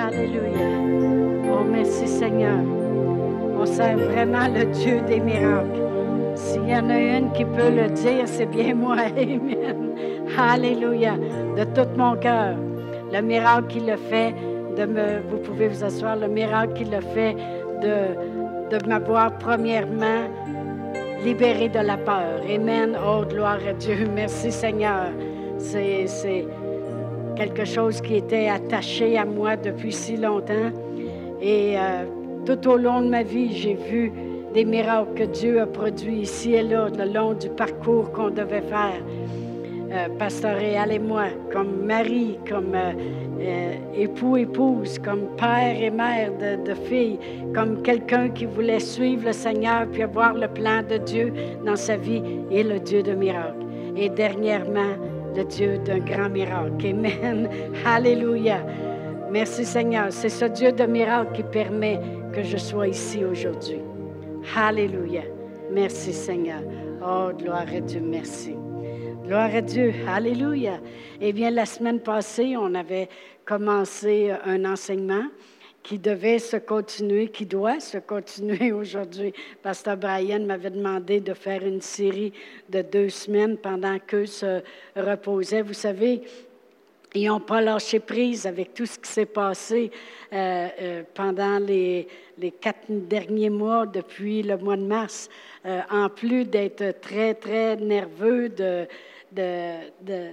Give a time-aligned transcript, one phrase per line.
[0.00, 0.66] Alléluia.
[1.52, 2.64] Oh, merci Seigneur.
[3.58, 5.82] On sert vraiment le Dieu des miracles.
[6.34, 8.96] S'il y en a une qui peut le dire, c'est bien moi.
[9.16, 9.90] Amen.
[10.38, 11.16] Alléluia.
[11.54, 12.56] De tout mon cœur.
[13.12, 14.34] Le miracle qu'il a fait
[14.78, 17.36] de me, vous pouvez vous asseoir, le miracle qu'il a fait
[17.82, 20.24] de, de m'avoir premièrement
[21.22, 22.40] libéré de la peur.
[22.48, 22.96] Amen.
[23.06, 24.08] Oh, gloire à Dieu.
[24.14, 25.08] Merci Seigneur.
[25.58, 26.06] C'est
[27.40, 30.70] quelque chose qui était attaché à moi depuis si longtemps.
[31.40, 32.04] Et euh,
[32.44, 34.12] tout au long de ma vie, j'ai vu
[34.52, 38.60] des miracles que Dieu a produits ici et là, le long du parcours qu'on devait
[38.60, 39.00] faire.
[39.90, 42.92] Euh, et moi, comme mari, comme euh,
[43.40, 47.18] euh, époux, épouse, comme père et mère de, de filles,
[47.54, 51.32] comme quelqu'un qui voulait suivre le Seigneur puis avoir le plan de Dieu
[51.64, 53.64] dans sa vie et le Dieu de miracles.
[53.96, 54.94] Et dernièrement,
[55.36, 56.86] le Dieu d'un grand miracle.
[56.86, 57.48] Amen.
[57.84, 58.64] Alléluia.
[59.30, 60.06] Merci Seigneur.
[60.10, 62.00] C'est ce Dieu de miracle qui permet
[62.32, 63.80] que je sois ici aujourd'hui.
[64.56, 65.22] Alléluia.
[65.70, 66.62] Merci Seigneur.
[67.02, 68.56] Oh, gloire à Dieu, merci.
[69.24, 69.94] Gloire à Dieu.
[70.08, 70.80] Alléluia.
[71.20, 73.08] Eh bien, la semaine passée, on avait
[73.44, 75.24] commencé un enseignement
[75.82, 79.32] qui devait se continuer, qui doit se continuer aujourd'hui.
[79.62, 82.32] Pasteur Brian m'avait demandé de faire une série
[82.68, 84.62] de deux semaines pendant qu'eux se
[84.96, 85.62] reposaient.
[85.62, 86.22] Vous savez,
[87.14, 89.90] ils n'ont pas lâché prise avec tout ce qui s'est passé
[90.32, 92.06] euh, euh, pendant les,
[92.38, 95.28] les, quatre derniers mois depuis le mois de mars.
[95.66, 98.86] Euh, en plus d'être très, très nerveux de...
[99.32, 99.72] de,
[100.02, 100.28] de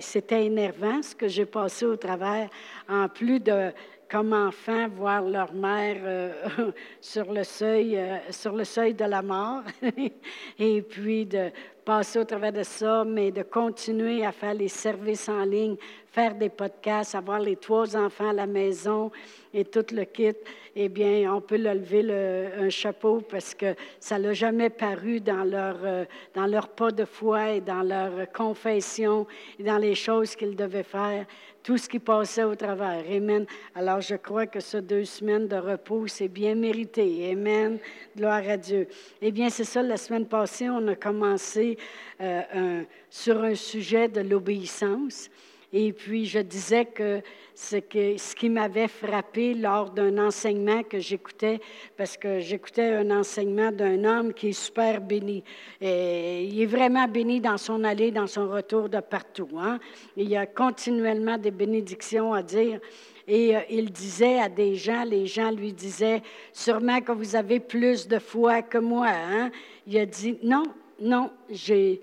[0.00, 2.48] c'était énervant ce que j'ai passé au travers,
[2.88, 3.72] en plus de
[4.12, 6.32] comme enfants voir leur mère euh,
[7.00, 9.62] sur, le seuil, euh, sur le seuil de la mort,
[10.58, 11.50] et puis de
[11.82, 16.34] passer au travers de ça, mais de continuer à faire les services en ligne, faire
[16.34, 19.10] des podcasts, avoir les trois enfants à la maison
[19.54, 20.36] et tout le kit,
[20.76, 25.20] eh bien, on peut leur lever le, un chapeau parce que ça n'a jamais paru
[25.20, 26.04] dans leur, euh,
[26.34, 29.26] dans leur pas de foi et dans leur confession
[29.58, 31.24] et dans les choses qu'ils devaient faire
[31.62, 33.04] tout ce qui passait au travers.
[33.08, 33.46] Amen.
[33.74, 37.30] Alors, je crois que ces deux semaines de repos, c'est bien mérité.
[37.30, 37.78] Amen.
[38.16, 38.88] Gloire à Dieu.
[39.20, 41.78] Eh bien, c'est ça, la semaine passée, on a commencé
[42.20, 45.28] euh, sur un sujet de l'obéissance.
[45.72, 47.20] Et puis, je disais que
[47.54, 51.60] ce, que, ce qui m'avait frappé lors d'un enseignement que j'écoutais,
[51.96, 55.42] parce que j'écoutais un enseignement d'un homme qui est super béni.
[55.80, 59.48] Il est vraiment béni dans son allée, dans son retour de partout.
[59.58, 59.78] Hein?
[60.16, 62.78] Il y a continuellement des bénédictions à dire.
[63.26, 66.22] Et euh, il disait à des gens, les gens lui disaient,
[66.52, 69.08] sûrement que vous avez plus de foi que moi.
[69.08, 69.50] Hein?
[69.86, 70.64] Il a dit, non,
[71.00, 72.00] non, j'ai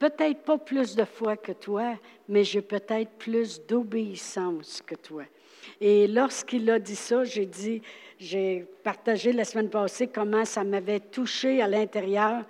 [0.00, 1.94] peut-être pas plus de foi que toi,
[2.28, 5.22] mais j'ai peut-être plus d'obéissance que toi.
[5.80, 7.82] Et lorsqu'il a dit ça, j'ai dit,
[8.18, 12.44] j'ai partagé la semaine passée comment ça m'avait touché à l'intérieur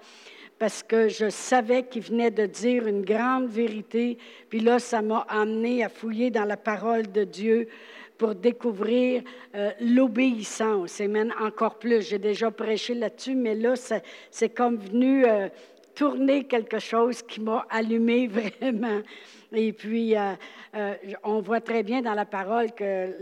[0.61, 4.19] parce que je savais qu'il venait de dire une grande vérité.
[4.49, 7.67] Puis là, ça m'a amené à fouiller dans la parole de Dieu
[8.19, 9.23] pour découvrir
[9.55, 11.01] euh, l'obéissance.
[11.01, 13.73] Et même encore plus, j'ai déjà prêché là-dessus, mais là,
[14.31, 15.49] c'est comme venu euh,
[16.01, 18.27] tourner quelque chose qui m'a allumé
[18.61, 19.03] vraiment.
[19.53, 20.33] Et puis, euh,
[20.75, 23.15] euh, on voit très bien dans la parole que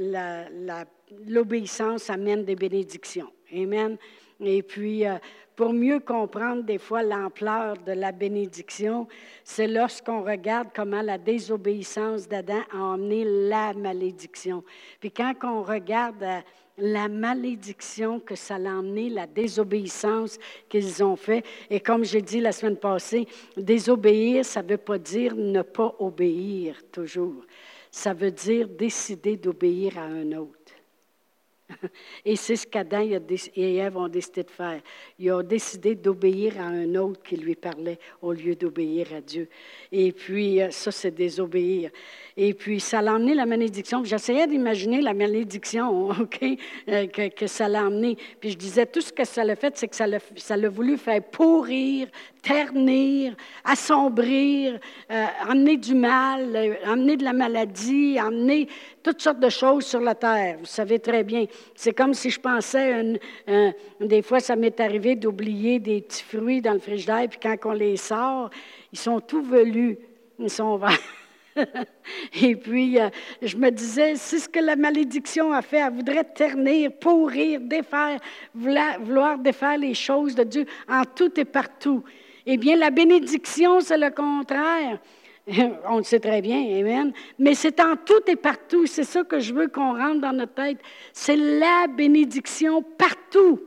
[1.27, 3.33] l'obéissance amène des bénédictions.
[3.53, 3.97] Amen.
[4.39, 5.15] Et puis, euh,
[5.57, 9.09] pour mieux comprendre des fois l'ampleur de la bénédiction,
[9.43, 14.63] c'est lorsqu'on regarde comment la désobéissance d'Adam a amené la malédiction.
[15.01, 16.25] Puis quand on regarde
[16.79, 21.45] la malédiction que ça a emmené, la désobéissance qu'ils ont fait.
[21.71, 25.95] Et comme j'ai dit la semaine passée, désobéir, ça ne veut pas dire ne pas
[25.99, 27.45] obéir toujours.
[27.91, 30.58] Ça veut dire décider d'obéir à un autre.
[32.25, 34.81] Et c'est ce qu'Adam et Ève ont décidé de faire.
[35.19, 39.49] Ils ont décidé d'obéir à un autre qui lui parlait au lieu d'obéir à Dieu.
[39.93, 41.91] Et puis, euh, ça, c'est désobéir.
[42.37, 44.05] Et puis, ça l'a emmené la malédiction.
[44.05, 46.45] J'essayais d'imaginer la malédiction, OK,
[46.89, 48.17] euh, que, ça l'a emmené.
[48.41, 51.23] Puis je disais, tout ce que ça l'a fait, c'est que ça l'a voulu faire
[51.23, 52.09] pourrir,
[52.43, 54.79] ternir, assombrir,
[55.11, 58.69] euh, emmener du mal, euh, emmener de la maladie, emmener
[59.03, 60.57] toutes sortes de choses sur la terre.
[60.61, 61.47] Vous savez très bien.
[61.75, 63.19] C'est comme si je pensais,
[64.01, 67.73] des fois, ça m'est arrivé d'oublier des petits fruits dans le frigidaire, puis quand on
[67.73, 68.51] les sort,
[68.93, 69.99] ils sont tout velus,
[70.39, 70.99] ils sont verts.
[72.41, 73.09] Et puis, euh,
[73.43, 75.79] je me disais, c'est ce que la malédiction a fait.
[75.79, 78.21] Elle voudrait ternir, pourrir, défaire,
[78.55, 82.05] vouloir, défaire les choses de Dieu en tout et partout.
[82.51, 84.99] Eh bien, la bénédiction, c'est le contraire.
[85.91, 87.13] On le sait très bien, Amen.
[87.39, 88.87] Mais c'est en tout et partout.
[88.87, 90.79] C'est ça que je veux qu'on rentre dans notre tête.
[91.13, 93.61] C'est la bénédiction partout.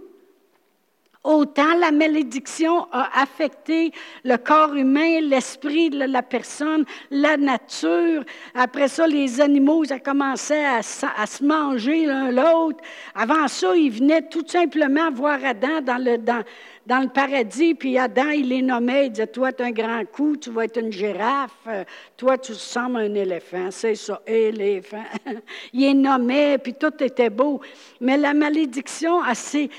[1.23, 3.91] Autant la malédiction a affecté
[4.23, 8.23] le corps humain, l'esprit de la personne, la nature.
[8.55, 12.79] Après ça, les animaux, ça commençait à, se manger l'un l'autre.
[13.13, 16.43] Avant ça, ils venaient tout simplement voir Adam dans le, dans,
[16.85, 20.03] dans le paradis, puis Adam, il les nommait, il disait, toi, tu as un grand
[20.05, 21.83] coup, tu vas être une girafe, euh,
[22.17, 25.03] toi, tu ressembles à un éléphant, c'est ça, éléphant.
[25.73, 27.61] il les nommait, puis tout était beau.
[27.99, 29.69] Mais la malédiction, elle s'est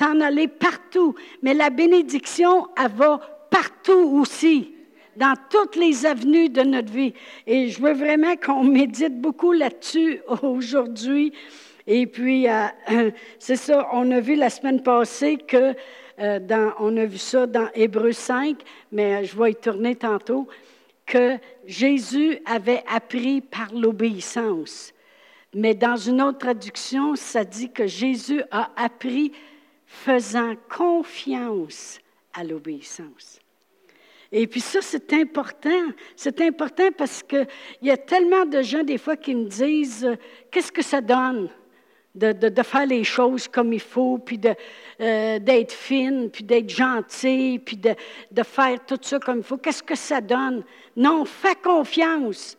[0.00, 1.14] en allée partout.
[1.42, 3.20] Mais la bénédiction, elle va
[3.50, 4.74] partout aussi
[5.16, 7.14] dans toutes les avenues de notre vie.
[7.46, 11.32] Et je veux vraiment qu'on médite beaucoup là-dessus aujourd'hui.
[11.86, 12.66] Et puis, euh,
[13.38, 15.74] c'est ça, on a vu la semaine passée que
[16.18, 18.58] euh, on a vu ça dans Hébreu 5,
[18.90, 20.48] mais je vais y tourner tantôt,
[21.06, 24.92] que Jésus avait appris par l'obéissance.
[25.54, 29.32] Mais dans une autre traduction, ça dit que Jésus a appris
[29.86, 32.00] faisant confiance
[32.32, 33.38] à l'obéissance.
[34.34, 35.92] Et puis ça, c'est important.
[36.16, 37.46] C'est important parce qu'il
[37.82, 40.08] y a tellement de gens, des fois, qui me disent,
[40.50, 41.50] qu'est-ce que ça donne?
[42.14, 44.40] De, faire les choses comme il faut, puis
[45.00, 47.94] euh, d'être fine, puis d'être gentil, puis de,
[48.30, 49.56] de, faire tout ça comme il faut.
[49.56, 50.62] Qu'est-ce que ça donne?
[50.96, 52.56] Non, fais confiance.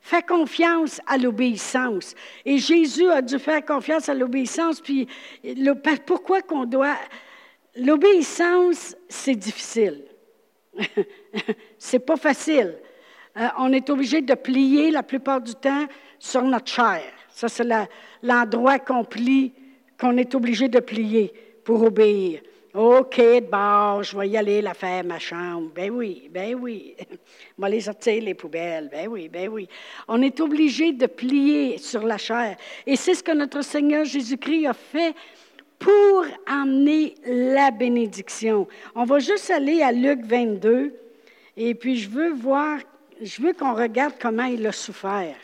[0.00, 2.14] Fais confiance à l'obéissance.
[2.44, 4.80] Et Jésus a dû faire confiance à l'obéissance.
[4.80, 5.06] Puis
[6.06, 6.96] pourquoi qu'on doit...
[7.76, 10.04] L'obéissance, c'est difficile.
[11.78, 12.76] c'est pas facile.
[13.36, 15.86] Euh, on est obligé de plier la plupart du temps
[16.18, 17.04] sur notre chair.
[17.32, 17.66] Ça, c'est
[18.22, 19.52] l'endroit qu'on plie,
[19.98, 21.32] qu'on est obligé de plier
[21.64, 22.40] pour obéir.
[22.72, 25.72] OK, bon, je vais y aller la faire ma chambre.
[25.74, 26.94] Ben oui, ben oui.
[27.58, 28.88] Je aller sortir les poubelles.
[28.92, 29.68] Ben oui, ben oui.
[30.06, 32.56] On est obligé de plier sur la chair.
[32.86, 35.14] Et c'est ce que notre Seigneur Jésus-Christ a fait
[35.80, 38.68] pour amener la bénédiction.
[38.94, 40.94] On va juste aller à Luc 22.
[41.56, 42.78] Et puis, je veux voir,
[43.20, 45.36] je veux qu'on regarde comment il a souffert.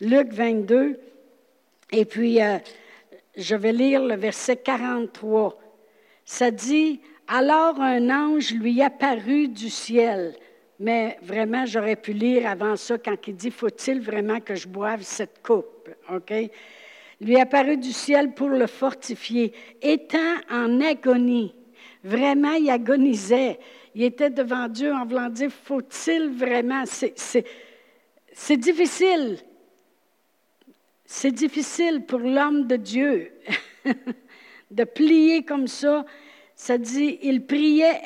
[0.00, 0.98] Luc 22.
[1.92, 2.58] Et puis, euh,
[3.36, 5.58] je vais lire le verset 43.
[6.24, 10.34] Ça dit, alors un ange lui apparut du ciel.
[10.78, 15.02] Mais vraiment, j'aurais pu lire avant ça quand il dit, faut-il vraiment que je boive
[15.02, 15.90] cette coupe?
[16.10, 16.32] OK?
[17.20, 19.52] Lui apparut du ciel pour le fortifier,
[19.82, 21.54] étant en agonie.
[22.02, 23.58] Vraiment, il agonisait.
[23.94, 26.84] Il était devant Dieu en voulant dire, faut-il vraiment?
[26.86, 29.38] C'est difficile
[31.12, 33.32] c'est difficile pour l'homme de Dieu
[34.70, 36.06] de plier comme ça.
[36.54, 38.00] Ça dit, il priait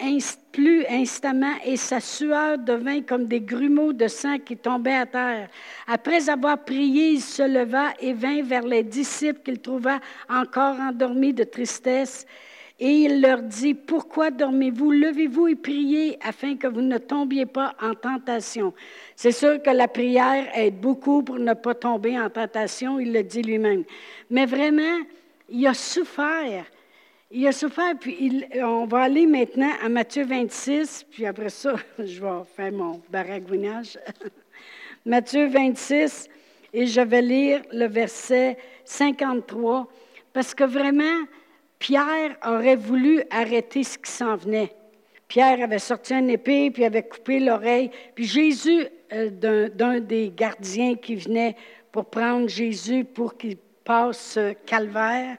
[0.52, 5.50] plus instamment et sa sueur devint comme des grumeaux de sang qui tombaient à terre.
[5.86, 10.00] Après avoir prié, il se leva et vint vers les disciples qu'il trouva
[10.30, 12.26] encore endormis de tristesse.
[12.80, 14.90] Et il leur dit, pourquoi dormez-vous?
[14.90, 18.74] Levez-vous et priez afin que vous ne tombiez pas en tentation.
[19.14, 23.22] C'est sûr que la prière aide beaucoup pour ne pas tomber en tentation, il le
[23.22, 23.84] dit lui-même.
[24.28, 25.00] Mais vraiment,
[25.48, 26.64] il a souffert.
[27.30, 32.20] Il a souffert, puis on va aller maintenant à Matthieu 26, puis après ça, je
[32.20, 33.98] vais faire mon baragouinage.
[35.06, 36.28] Matthieu 26,
[36.72, 39.88] et je vais lire le verset 53,
[40.32, 41.24] parce que vraiment,
[41.78, 44.74] Pierre aurait voulu arrêter ce qui s'en venait.
[45.28, 47.90] Pierre avait sorti une épée, puis avait coupé l'oreille.
[48.14, 51.56] Puis Jésus, euh, d'un des gardiens qui venait
[51.92, 55.36] pour prendre Jésus pour qu'il passe calvaire.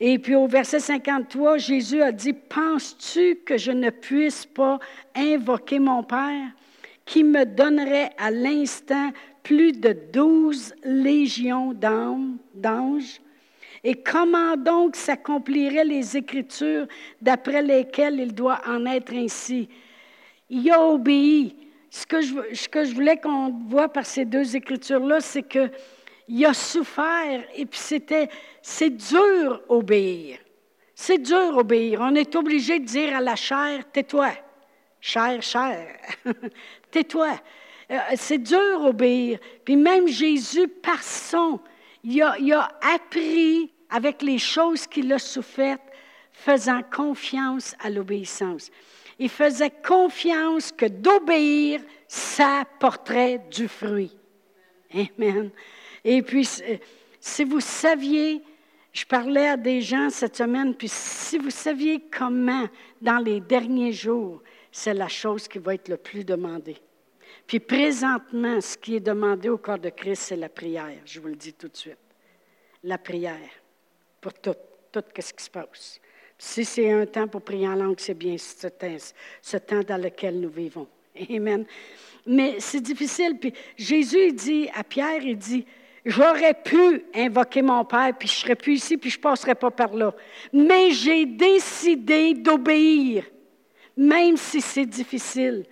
[0.00, 4.78] Et puis au verset 53, Jésus a dit, Penses-tu que je ne puisse pas
[5.14, 6.48] invoquer mon Père
[7.04, 9.10] qui me donnerait à l'instant
[9.42, 13.20] plus de douze légions d'anges?
[13.84, 16.86] Et comment donc s'accompliraient les Écritures
[17.20, 19.68] d'après lesquelles il doit en être ainsi?
[20.48, 21.56] Il a obéi.
[21.90, 27.64] Ce que je, voulais qu'on voit par ces deux Écritures-là, c'est qu'il a souffert et
[27.64, 28.28] puis c'était,
[28.60, 30.38] c'est dur obéir.
[30.94, 32.00] C'est dur obéir.
[32.02, 34.30] On est obligé de dire à la chair, tais-toi.
[35.00, 35.86] Chair, chair.
[36.90, 37.38] tais-toi.
[37.90, 39.38] Euh, c'est dur obéir.
[39.64, 41.60] Puis même Jésus, par son,
[42.06, 45.78] il a, appris avec les choses qu'il a souffert,
[46.32, 48.70] faisant confiance à l'obéissance.
[49.18, 54.16] Il faisait confiance que d'obéir, ça porterait du fruit.
[54.94, 55.50] Amen.
[56.04, 56.48] Et puis,
[57.18, 58.42] si vous saviez,
[58.92, 62.68] je parlais à des gens cette semaine, puis si vous saviez comment,
[63.02, 66.76] dans les derniers jours, c'est la chose qui va être le plus demandée.
[67.46, 70.98] Puis présentement, ce qui est demandé au corps de Christ, c'est la prière.
[71.04, 71.98] Je vous le dis tout de suite.
[72.82, 73.50] La prière
[74.20, 74.54] pour tout,
[74.92, 76.00] tout ce qui se passe.
[76.38, 78.96] Si c'est un temps pour prier en langue, c'est bien ce temps,
[79.40, 80.86] ce temps dans lequel nous vivons.
[81.30, 81.64] Amen.
[82.26, 83.38] Mais c'est difficile.
[83.38, 85.64] Puis Jésus dit à Pierre, il dit,
[86.04, 89.70] j'aurais pu invoquer mon Père, puis je serais plus ici, puis je ne passerais pas
[89.70, 90.14] par là.
[90.52, 93.24] Mais j'ai décidé d'obéir,
[93.96, 95.64] même si c'est difficile.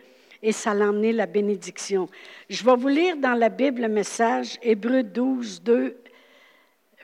[0.44, 2.08] Et ça l'a emmené la bénédiction.
[2.50, 5.96] Je vais vous lire dans la Bible le message, Hébreu 12, 2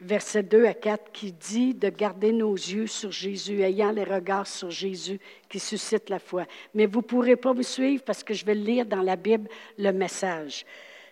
[0.02, 4.46] verset 2 à 4, qui dit de garder nos yeux sur Jésus, ayant les regards
[4.46, 6.46] sur Jésus qui suscite la foi.
[6.74, 9.48] Mais vous ne pourrez pas me suivre parce que je vais lire dans la Bible
[9.78, 10.64] le message.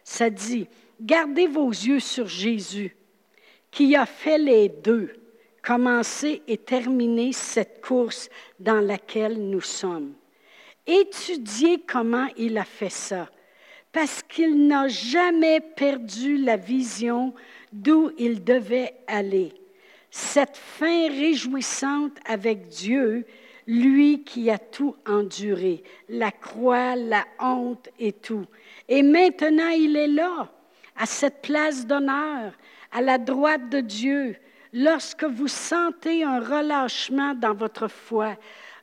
[0.05, 0.67] Ça dit,
[1.01, 2.97] gardez vos yeux sur Jésus,
[3.71, 5.13] qui a fait les deux,
[5.63, 10.15] commencer et terminer cette course dans laquelle nous sommes.
[10.89, 13.29] Étudiez comment il a fait ça,
[13.93, 17.35] parce qu'il n'a jamais perdu la vision
[17.71, 19.53] d'où il devait aller.
[20.11, 23.27] Cette fin réjouissante avec Dieu,
[23.67, 28.47] lui qui a tout enduré, la croix, la honte et tout.
[28.89, 30.51] Et maintenant, il est là,
[30.97, 32.53] à cette place d'honneur,
[32.93, 34.37] à la droite de Dieu.
[34.73, 38.37] Lorsque vous sentez un relâchement dans votre foi,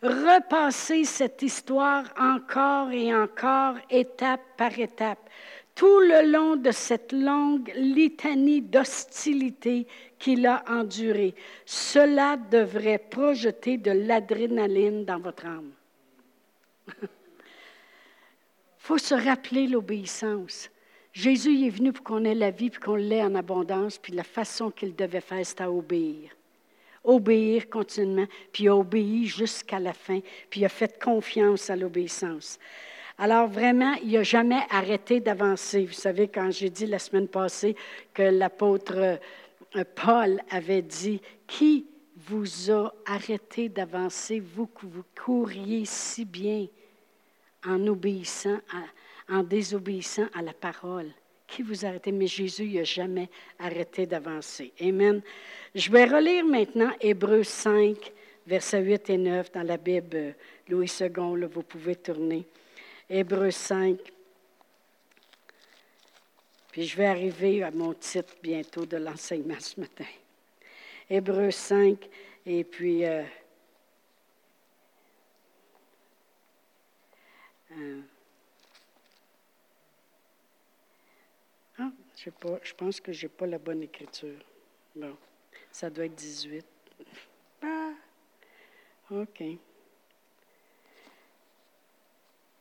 [0.07, 5.29] repassez cette histoire encore et encore, étape par étape
[5.75, 9.85] tout le long de cette longue litanie d'hostilité
[10.17, 11.35] qu'il a endurée.
[11.65, 15.71] Cela devrait projeter de l'adrénaline dans votre âme.
[16.87, 16.93] Il
[18.77, 20.69] faut se rappeler l'obéissance.
[21.11, 24.23] Jésus est venu pour qu'on ait la vie, puis qu'on l'ait en abondance, puis la
[24.23, 26.31] façon qu'il devait faire, c'était à obéir.
[27.05, 30.19] Obéir continuellement, puis obéir jusqu'à la fin,
[30.49, 32.59] puis il a fait confiance à l'obéissance.
[33.17, 35.85] Alors vraiment, il n'a jamais arrêté d'avancer.
[35.85, 37.75] Vous savez, quand j'ai dit la semaine passée
[38.13, 39.19] que l'apôtre
[39.75, 41.85] euh, Paul avait dit, qui
[42.27, 46.67] vous a arrêté d'avancer, vous que vous couriez si bien
[47.65, 48.59] en obéissant,
[49.29, 51.11] en désobéissant à la parole?
[51.47, 52.11] Qui vous a arrêté?
[52.11, 54.73] Mais Jésus n'a jamais arrêté d'avancer.
[54.81, 55.21] Amen.
[55.73, 58.11] Je vais relire maintenant Hébreux 5,
[58.47, 60.35] versets 8 et 9 dans la Bible
[60.67, 61.09] Louis II.
[61.09, 62.45] Là, vous pouvez tourner.
[63.09, 63.99] Hébreu 5.
[66.71, 70.05] Puis je vais arriver à mon titre bientôt de l'enseignement ce matin.
[71.09, 72.09] Hébreu 5,
[72.45, 73.23] et puis euh,
[77.71, 78.01] euh,
[82.25, 84.39] je, pas, je pense que je n'ai pas la bonne écriture.
[84.95, 85.15] Bon,
[85.71, 86.65] ça doit être 18.
[87.61, 87.91] Ah,
[89.11, 89.43] OK.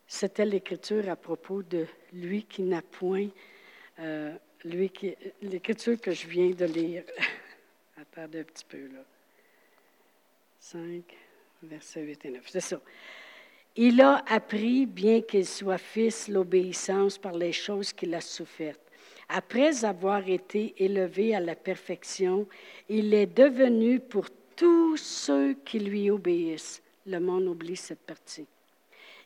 [0.06, 3.28] C'était l'écriture à propos de lui qui n'a point,
[4.00, 7.04] euh, lui qui, l'écriture que je viens de lire.
[7.97, 9.02] Attendez un petit peu là.
[10.61, 11.02] 5,
[11.62, 12.42] versets 8 et 9.
[12.49, 12.80] C'est ça.
[13.76, 18.84] Il a appris, bien qu'il soit fils, l'obéissance par les choses qu'il a souffertes.
[19.29, 22.47] Après avoir été élevé à la perfection,
[22.89, 26.83] il est devenu pour tous ceux qui lui obéissent.
[27.07, 28.47] Le monde oublie cette partie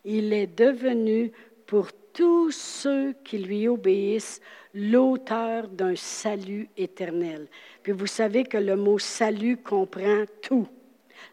[0.05, 1.33] il est devenu
[1.67, 4.41] pour tous ceux qui lui obéissent
[4.75, 7.47] l'auteur d'un salut éternel.
[7.83, 10.69] Puis vous savez que le mot salut comprend tout.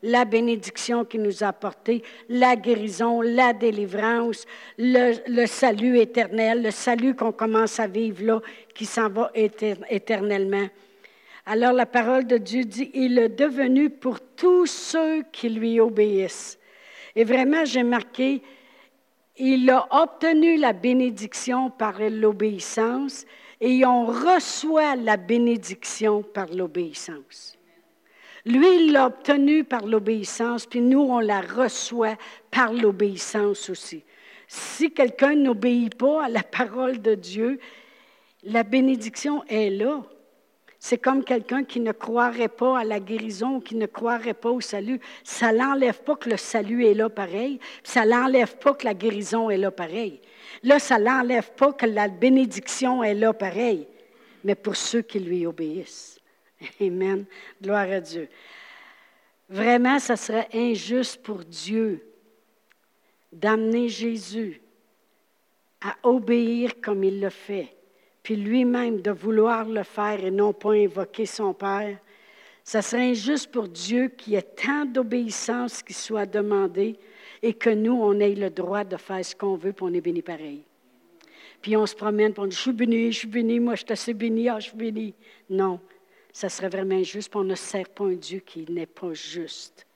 [0.04, 4.46] La bénédiction qu'il nous a apportée, la guérison, la délivrance,
[4.78, 8.42] le, salut éternel, le salut qu'on commence à vivre là,
[8.74, 10.68] qui s'en va éternellement.
[11.46, 16.58] Alors la parole de Dieu dit, il est devenu pour tous ceux qui lui obéissent.
[17.16, 18.42] Et vraiment, j'ai marqué,
[19.38, 23.26] il a obtenu la bénédiction par l'obéissance
[23.62, 27.58] et on reçoit la bénédiction par l'obéissance.
[28.46, 32.16] Lui, il l'a obtenu par l'obéissance, puis nous, on la reçoit
[32.52, 34.04] par l'obéissance aussi.
[34.48, 37.60] Si quelqu'un n'obéit pas à la parole de Dieu,
[38.44, 40.04] la bénédiction est là.
[40.78, 44.62] C'est comme quelqu'un qui ne croirait pas à la guérison qui ne croirait pas au
[44.62, 45.00] salut.
[45.24, 49.50] Ça n'enlève pas que le salut est là pareil, ça n'enlève pas que la guérison
[49.50, 50.22] est là pareil.
[50.62, 53.88] Là, ça n'enlève pas que la bénédiction est là pareil,
[54.44, 56.15] mais pour ceux qui lui obéissent.
[56.82, 57.26] Amen.
[57.62, 58.28] Gloire à Dieu.
[59.50, 62.06] Vraiment, ça serait injuste pour Dieu
[63.32, 64.62] d'amener Jésus
[65.82, 67.76] à obéir comme il le fait
[68.26, 71.96] puis lui-même de vouloir le faire et non pas invoquer son Père,
[72.64, 76.96] ça serait injuste pour Dieu qu'il y ait tant d'obéissance qui soit demandée
[77.44, 80.02] et que nous, on ait le droit de faire ce qu'on veut, puis on est
[80.02, 80.64] béni pareil.
[81.62, 83.82] puis on se promène, puis on dit, je suis béni, je suis béni, moi je
[83.82, 85.14] suis assez béni, ah, je suis béni.
[85.48, 85.80] Non,
[86.36, 89.88] ça serait vraiment injuste, puis on ne sert pas un Dieu qui n'est pas juste.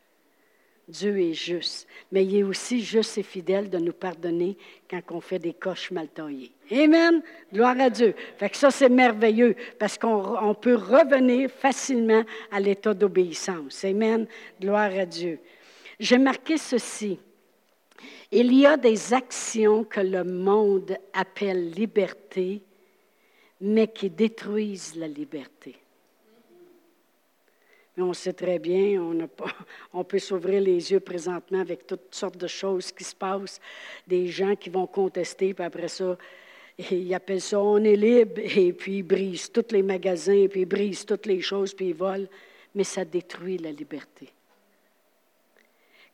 [0.88, 4.56] Dieu est juste, mais il est aussi juste et fidèle de nous pardonner
[4.90, 6.54] quand on fait des coches mal taillées.
[6.72, 7.22] Amen.
[7.52, 8.16] Gloire à Dieu.
[8.38, 13.84] Fait que ça, c'est merveilleux parce qu'on peut revenir facilement à l'état d'obéissance.
[13.84, 14.26] Amen.
[14.62, 15.40] Gloire à Dieu.
[16.00, 17.20] J'ai marqué ceci.
[18.32, 22.62] Il y a des actions que le monde appelle liberté,
[23.60, 25.76] mais qui détruisent la liberté
[28.02, 29.02] on sait très bien,
[29.94, 33.60] on, peut s'ouvrir les yeux présentement avec toutes sortes de choses qui se passent,
[34.08, 36.18] des gens qui vont contester, puis après ça,
[36.92, 40.66] ils appellent ça on est libre, et puis ils brisent tous les magasins, puis ils
[40.66, 42.28] brisent toutes les choses, puis ils volent,
[42.76, 44.30] mais ça détruit la liberté.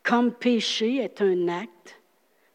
[0.03, 1.99] Comme péché est un acte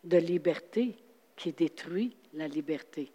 [0.05, 0.95] de liberté
[1.37, 3.11] qui détruit la liberté.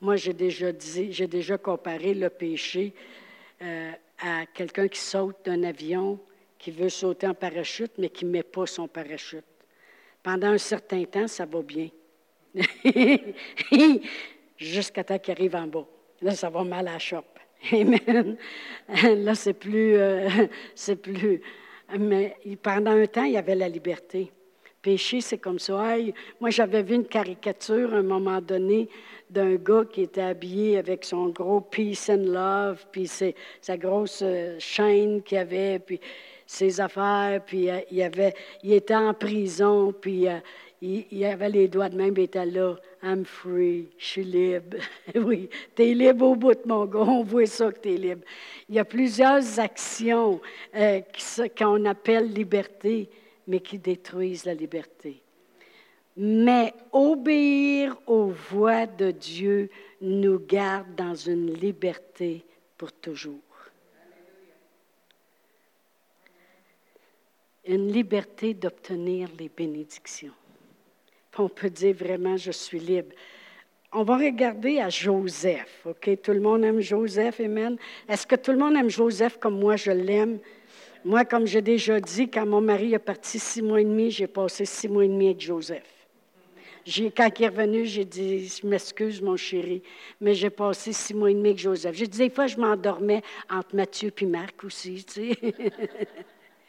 [0.00, 2.92] Moi, j'ai déjà comparé le péché
[3.62, 6.18] euh, à quelqu'un qui saute d'un avion,
[6.58, 9.44] qui veut sauter en parachute, mais qui ne met pas son parachute.
[10.22, 11.88] Pendant un certain temps, ça va bien.
[14.56, 15.86] Jusqu'à temps qu'il arrive en bas.
[16.20, 17.38] Là, ça va mal à la chope.
[17.72, 18.36] Amen.
[19.24, 20.28] Là, c'est plus, euh,
[20.74, 21.40] c'est plus.
[21.98, 24.30] Mais pendant un temps, il y avait la liberté.
[24.82, 25.96] Péché, c'est comme ça.
[26.40, 28.88] moi, j'avais vu une caricature à un moment donné
[29.30, 34.56] d'un gars qui était habillé avec son gros peace and love, puis sa grosse euh,
[34.58, 36.00] chaîne qu'il avait, puis
[36.48, 40.38] ses affaires, puis euh, il, était en prison, puis euh,
[40.82, 42.74] il, avait les doigts de même, il était là.
[43.04, 44.78] I'm free, je suis libre.
[45.14, 47.96] oui, tu es libre au bout de mon gars, on voit ça que tu es
[47.96, 48.22] libre.
[48.68, 50.40] Il y a plusieurs actions
[51.56, 53.08] qu'on appelle liberté,
[53.46, 55.22] mais qui détruisent la liberté.
[56.16, 59.70] Mais obéir aux voix de Dieu
[60.00, 62.44] nous garde dans une liberté
[62.76, 63.40] pour toujours.
[67.64, 70.34] Une liberté d'obtenir les bénédictions.
[71.38, 73.14] On peut dire vraiment, je suis libre.
[73.92, 76.10] On va regarder à Joseph, OK?
[76.22, 77.76] Tout le monde aime Joseph, Amen?
[78.08, 80.38] Est-ce que tout le monde aime Joseph comme moi je l'aime?
[81.04, 84.26] Moi, comme j'ai déjà dit, quand mon mari est parti six mois et demi, j'ai
[84.26, 86.02] passé six mois et demi avec Joseph
[87.16, 89.82] quand il est revenu, j'ai dit, je m'excuse, mon chéri,
[90.20, 91.94] mais j'ai passé six mois et demi avec Joseph.
[91.94, 95.04] J'ai dit, des fois, je m'endormais entre Mathieu et Marc aussi,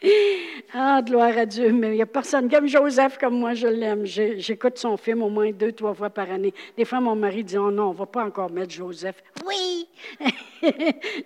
[0.74, 4.04] ah, gloire à Dieu, mais il n'y a personne comme Joseph comme moi, je l'aime.
[4.04, 6.52] J'écoute son film au moins deux, trois fois par année.
[6.76, 9.22] Des fois, mon mari dit, oh non, on ne va pas encore mettre Joseph.
[9.46, 9.88] Oui,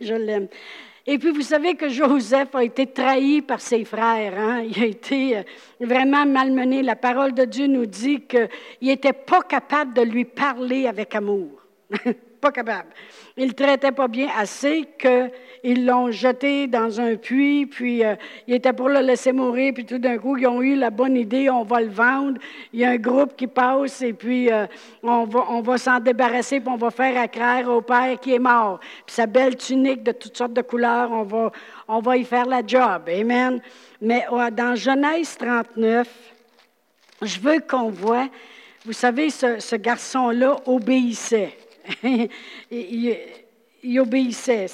[0.00, 0.48] je l'aime.
[1.10, 4.38] Et puis, vous savez que Joseph a été trahi par ses frères.
[4.38, 4.62] Hein?
[4.68, 5.42] Il a été euh,
[5.80, 6.82] vraiment malmené.
[6.82, 8.48] La parole de Dieu nous dit qu'il
[8.82, 11.62] n'était pas capable de lui parler avec amour.
[12.40, 12.88] pas capable.
[13.36, 18.14] Il ne traitait pas bien assez qu'ils l'ont jeté dans un puits, puis euh,
[18.46, 21.16] il était pour le laisser mourir, puis tout d'un coup, ils ont eu la bonne
[21.16, 22.40] idée, on va le vendre.
[22.72, 24.66] Il y a un groupe qui passe, et puis euh,
[25.02, 28.38] on va, on va s'en débarrasser, puis on va faire accraire au père qui est
[28.38, 28.80] mort.
[29.06, 31.52] Puis sa belle tunique de toutes sortes de couleurs, on va,
[31.88, 33.02] on va y faire la job.
[33.08, 33.60] Amen.
[34.00, 36.08] Mais dans Genèse 39,
[37.22, 38.28] je veux qu'on voit,
[38.86, 41.56] vous savez, ce garçon-là obéissait.
[42.70, 44.66] il, obéissait.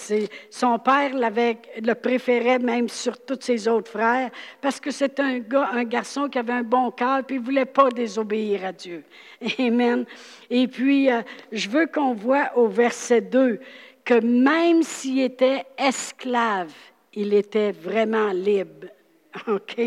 [0.50, 5.40] Son père l'avait, le préférait même sur tous ses autres frères parce que c'est un,
[5.72, 9.04] un garçon qui avait un bon cœur puis il ne voulait pas désobéir à Dieu.
[9.58, 10.04] Amen.
[10.50, 11.22] Et puis, euh,
[11.52, 13.60] je veux qu'on voit au verset 2
[14.04, 16.72] que même s'il était esclave,
[17.14, 18.88] il était vraiment libre.
[19.48, 19.80] OK?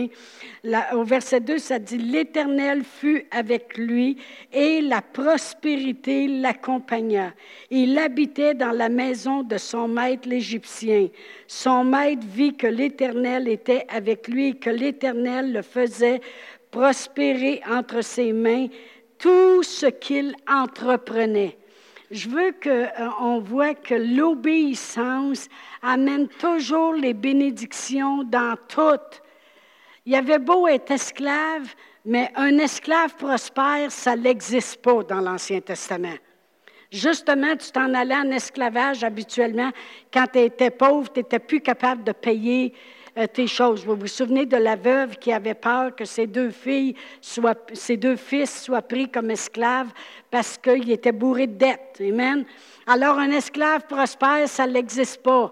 [0.93, 4.17] au verset 2, ça dit L'Éternel fut avec lui
[4.51, 7.33] et la prospérité l'accompagna.
[7.69, 11.07] Il habitait dans la maison de son maître l'Égyptien.
[11.47, 16.21] Son maître vit que l'Éternel était avec lui et que l'Éternel le faisait
[16.71, 18.67] prospérer entre ses mains
[19.17, 21.57] tout ce qu'il entreprenait.
[22.11, 25.49] Je veux qu'on euh, voit que l'obéissance
[25.81, 29.21] amène toujours les bénédictions dans toutes
[30.07, 36.15] il avait beau être esclave, mais un esclave prospère, ça n'existe pas dans l'Ancien Testament.
[36.89, 39.69] Justement, tu t'en allais en esclavage habituellement.
[40.13, 42.73] Quand tu étais pauvre, tu n'étais plus capable de payer
[43.17, 43.85] euh, tes choses.
[43.85, 46.95] Vous vous souvenez de la veuve qui avait peur que ses deux filles
[47.73, 49.91] ses deux fils soient pris comme esclaves
[50.31, 51.99] parce qu'ils étaient bourrés de dettes.
[51.99, 52.45] Amen.
[52.85, 55.51] Alors, un esclave prospère, ça n'existe pas.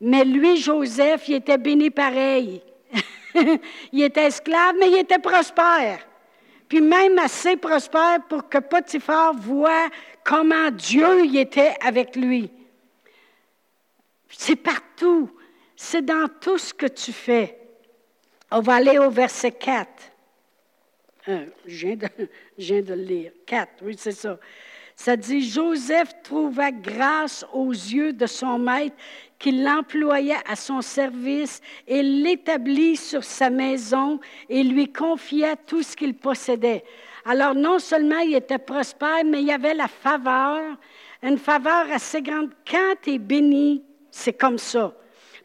[0.00, 2.62] Mais lui, Joseph, il était béni pareil.
[3.92, 6.06] il était esclave, mais il était prospère.
[6.68, 9.88] puis même assez prospère pour que Potiphar voit
[10.24, 12.50] comment Dieu y était avec lui.
[14.30, 15.30] C'est partout.
[15.76, 17.58] C'est dans tout ce que tu fais.
[18.50, 19.88] On va aller au verset 4.
[21.28, 22.08] Euh, je, viens de,
[22.58, 23.32] je viens de le lire.
[23.46, 24.38] 4, oui, c'est ça.
[24.96, 28.96] Ça dit, Joseph trouva grâce aux yeux de son maître
[29.40, 35.96] qui l'employa à son service et l'établit sur sa maison et lui confia tout ce
[35.96, 36.84] qu'il possédait.
[37.24, 40.76] Alors non seulement il était prospère, mais il y avait la faveur,
[41.22, 42.50] une faveur assez grande.
[42.70, 44.92] Quand tu es béni, c'est comme ça.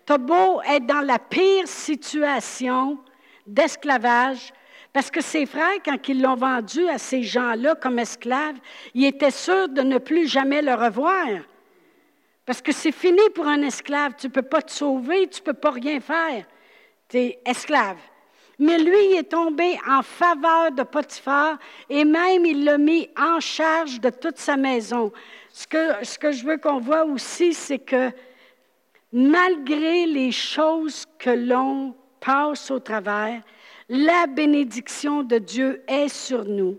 [0.05, 2.99] Tu as beau être dans la pire situation
[3.47, 4.53] d'esclavage,
[4.91, 8.57] parce que ses frères, quand ils l'ont vendu à ces gens-là comme esclaves,
[8.93, 11.27] ils étaient sûrs de ne plus jamais le revoir.
[12.45, 14.13] Parce que c'est fini pour un esclave.
[14.17, 16.45] Tu ne peux pas te sauver, tu ne peux pas rien faire.
[17.09, 17.97] Tu es esclave.
[18.57, 21.57] Mais lui, il est tombé en faveur de Potiphar
[21.89, 25.11] et même il l'a mis en charge de toute sa maison.
[25.51, 28.11] Ce que, ce que je veux qu'on voit aussi, c'est que
[29.11, 33.41] malgré les choses que l'on passe au travers,
[33.89, 36.77] la bénédiction de Dieu est sur nous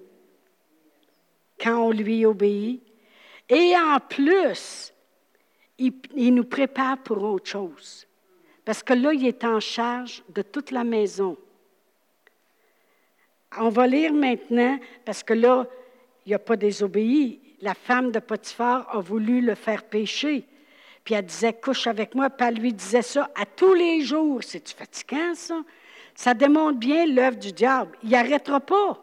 [1.61, 2.83] quand on lui obéit.
[3.49, 4.93] Et en plus,
[5.79, 8.07] il, nous prépare pour autre chose.
[8.65, 11.37] Parce que là, il est en charge de toute la maison.
[13.59, 15.67] On va lire maintenant, parce que là,
[16.25, 17.41] il n'a pas désobéi.
[17.61, 20.45] La femme de Potiphar a voulu le faire pécher.
[21.05, 22.29] Puis elle disait, couche avec moi.
[22.29, 24.43] Puis elle lui disait ça à tous les jours.
[24.43, 25.63] C'est-tu fatigant, ça?
[26.15, 27.97] Ça démontre bien l'œuvre du diable.
[28.03, 29.03] Il n'arrêtera pas.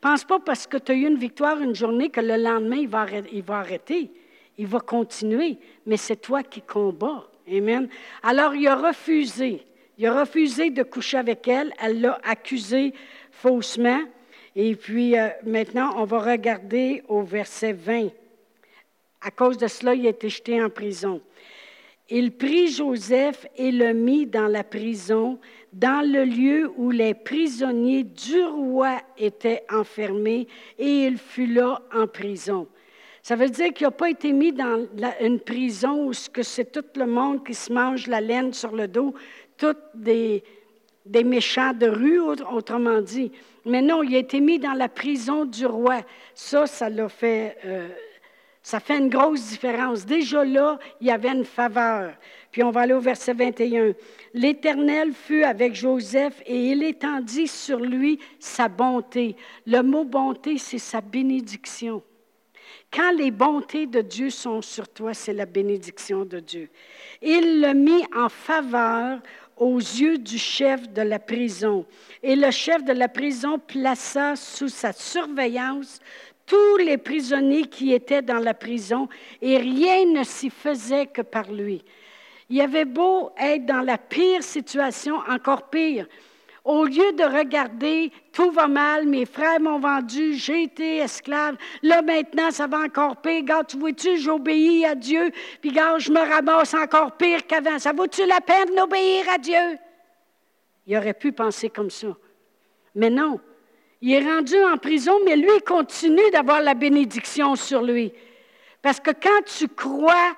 [0.00, 2.88] Pense pas parce que tu as eu une victoire une journée que le lendemain, il
[2.88, 4.10] va, il va arrêter.
[4.58, 7.26] Il va continuer, mais c'est toi qui combats.
[7.50, 7.88] Amen.
[8.22, 9.62] Alors, il a refusé.
[9.98, 11.72] Il a refusé de coucher avec elle.
[11.82, 12.92] Elle l'a accusé
[13.30, 14.00] faussement.
[14.54, 18.08] Et puis, euh, maintenant, on va regarder au verset 20.
[19.20, 21.20] À cause de cela, il a été jeté en prison.
[22.08, 25.40] Il prit Joseph et le mit dans la prison,
[25.72, 30.46] dans le lieu où les prisonniers du roi étaient enfermés,
[30.78, 32.68] et il fut là en prison.
[33.26, 34.86] Ça veut dire qu'il n'a pas été mis dans
[35.20, 39.14] une prison où c'est tout le monde qui se mange la laine sur le dos,
[39.56, 40.44] tous des,
[41.24, 43.32] méchants de rue, autrement dit.
[43.64, 46.02] Mais non, il a été mis dans la prison du roi.
[46.36, 47.88] Ça, ça l'a fait, euh,
[48.62, 50.06] ça fait une grosse différence.
[50.06, 52.12] Déjà là, il y avait une faveur.
[52.52, 53.94] Puis on va aller au verset 21.
[54.34, 59.34] L'Éternel fut avec Joseph et il étendit sur lui sa bonté.
[59.66, 62.04] Le mot bonté, c'est sa bénédiction.
[62.90, 66.68] Quand les bontés de Dieu sont sur toi, c'est la bénédiction de Dieu.
[67.20, 69.20] Il l'a mis en faveur
[69.56, 71.84] aux yeux du chef de la prison.
[72.22, 76.00] Et le chef de la prison plaça sous sa surveillance
[76.46, 79.08] tous les prisonniers qui étaient dans la prison,
[79.42, 81.84] et rien ne s'y faisait que par lui.
[82.48, 86.06] Il avait beau être dans la pire situation, encore pire.
[86.66, 92.02] Au lieu de regarder, tout va mal, mes frères m'ont vendu, j'ai été esclave, là
[92.02, 96.18] maintenant ça va encore pire, Garde, tu vois-tu, j'obéis à Dieu, puis gars, je me
[96.18, 97.78] ramasse encore pire qu'avant.
[97.78, 99.78] Ça vaut-tu la peine d'obéir à Dieu?
[100.88, 102.08] Il aurait pu penser comme ça.
[102.96, 103.38] Mais non.
[104.00, 108.12] Il est rendu en prison, mais lui, continue d'avoir la bénédiction sur lui.
[108.82, 110.34] Parce que quand tu crois,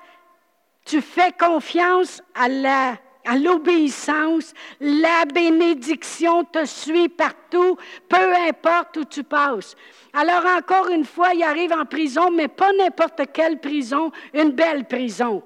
[0.85, 9.05] tu fais confiance à la à l'obéissance, la bénédiction te suit partout, peu importe où
[9.05, 9.75] tu passes.
[10.13, 14.85] Alors encore une fois, il arrive en prison, mais pas n'importe quelle prison, une belle
[14.85, 15.43] prison.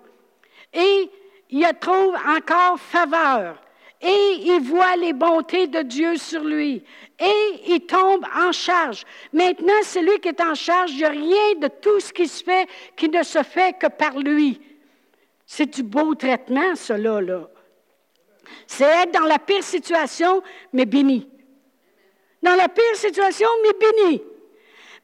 [0.73, 1.09] Et
[1.49, 3.57] il trouve encore faveur.
[4.01, 6.83] Et il voit les bontés de Dieu sur lui.
[7.19, 9.03] Et il tombe en charge.
[9.33, 12.67] Maintenant, c'est lui qui est en charge de rien de tout ce qui se fait
[12.95, 14.61] qui ne se fait que par lui.
[15.45, 17.49] C'est du beau traitement, cela, là.
[18.67, 21.29] C'est être dans la pire situation, mais béni.
[22.41, 24.21] Dans la pire situation, mais béni.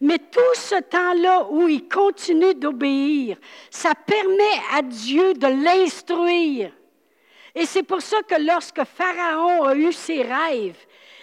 [0.01, 3.37] Mais tout ce temps-là où il continue d'obéir,
[3.69, 6.71] ça permet à Dieu de l'instruire.
[7.53, 10.77] Et c'est pour ça que lorsque Pharaon a eu ses rêves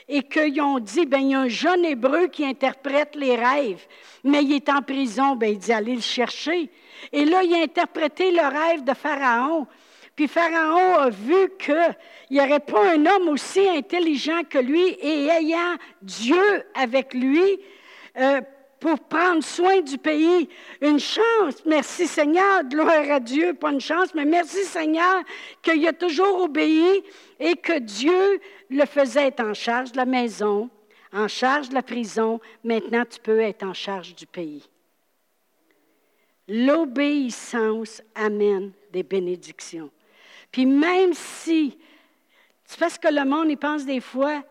[0.08, 3.86] et qu'ils ont dit, ben il y a un jeune hébreu qui interprète les rêves,
[4.22, 6.70] mais il est en prison, ben il dit, allez le chercher.
[7.12, 9.66] Et là, il a interprété le rêve de Pharaon.
[10.16, 11.96] Puis Pharaon a vu qu'il
[12.30, 17.60] n'y aurait pas un homme aussi intelligent que lui et ayant Dieu avec lui
[18.16, 18.40] euh,
[18.80, 20.48] pour prendre soin du pays.
[20.80, 25.22] Une chance, merci Seigneur, gloire à Dieu, pas une chance, mais merci Seigneur
[25.60, 27.02] qu'il a toujours obéi
[27.38, 30.70] et que Dieu le faisait être en charge de la maison,
[31.12, 34.66] en charge de la prison, maintenant tu peux être en charge du pays.
[36.48, 39.90] L'obéissance amène des bénédictions.
[40.56, 41.76] Puis même si,
[42.64, 44.42] c'est parce que le monde y pense des fois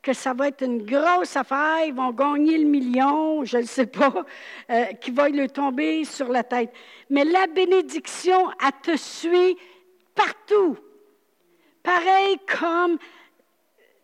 [0.00, 3.84] que ça va être une grosse affaire, ils vont gagner le million, je ne sais
[3.84, 4.24] pas,
[4.70, 6.72] euh, qui va lui tomber sur la tête.
[7.10, 9.58] Mais la bénédiction, elle te suit
[10.14, 10.78] partout.
[11.82, 12.96] Pareil comme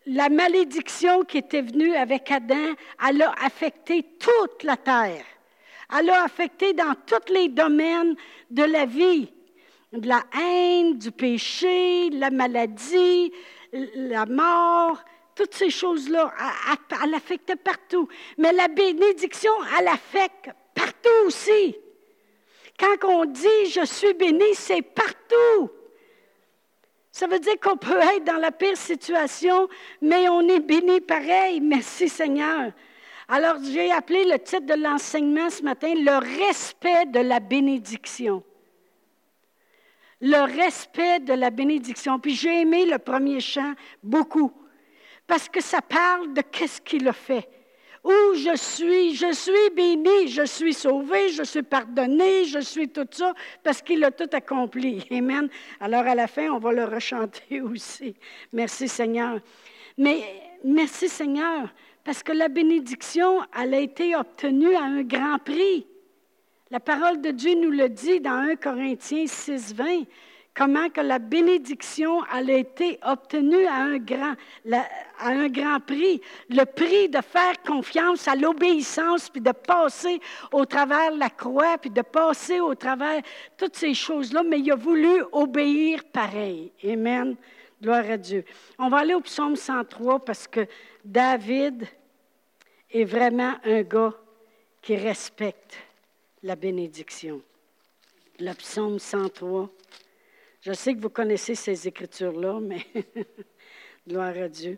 [0.05, 2.75] la malédiction qui était venue avec Adam,
[3.09, 5.25] elle a affecté toute la terre.
[5.97, 8.15] Elle a affecté dans tous les domaines
[8.51, 9.33] de la vie,
[9.93, 13.31] de la haine, du péché, la maladie,
[13.73, 15.03] la mort,
[15.35, 16.33] toutes ces choses-là.
[17.03, 18.07] Elle, affectait partout.
[18.37, 21.75] Mais la bénédiction, elle affecte partout aussi.
[22.79, 25.69] Quand on dit je suis béni, c'est partout.
[27.11, 29.67] Ça veut dire qu'on peut être dans la pire situation,
[30.01, 31.59] mais on est béni pareil.
[31.59, 32.71] Merci Seigneur.
[33.27, 38.43] Alors, j'ai appelé le titre de l'enseignement ce matin, le respect de la bénédiction.
[40.21, 42.19] Le respect de la bénédiction.
[42.19, 44.51] Puis j'ai aimé le premier chant beaucoup,
[45.27, 47.47] parce que ça parle de qu'est-ce qu'il a fait.
[48.03, 53.07] Où je suis, je suis béni, je suis sauvé, je suis pardonné, je suis tout
[53.11, 55.05] ça, parce qu'il a tout accompli.
[55.11, 55.49] Amen.
[55.81, 58.15] Alors à la fin, on va le rechanter aussi.
[58.53, 59.39] Merci Seigneur.
[59.97, 60.23] Mais
[60.63, 61.69] merci Seigneur
[62.03, 65.85] parce que la bénédiction, elle a été obtenue à un grand prix.
[66.71, 70.03] La parole de Dieu nous le dit dans 1 Corinthiens 6, 20,
[70.53, 74.35] comment que la bénédiction a été obtenue à un, grand,
[75.19, 76.21] à un grand prix?
[76.49, 80.19] Le prix de faire confiance à l'obéissance, puis de passer
[80.51, 83.21] au travers la croix, puis de passer au travers
[83.57, 86.71] toutes ces choses-là, mais il a voulu obéir pareil.
[86.83, 87.35] Amen.
[87.81, 88.45] Gloire à Dieu.
[88.77, 90.67] On va aller au psaume 103 parce que
[91.03, 91.87] David,
[92.91, 94.13] est vraiment un gars
[94.81, 95.77] qui respecte
[96.43, 97.41] la bénédiction.
[98.39, 99.69] Le psaume 103.
[100.61, 102.85] Je sais que vous connaissez ces écritures-là, mais
[104.07, 104.77] gloire à Dieu.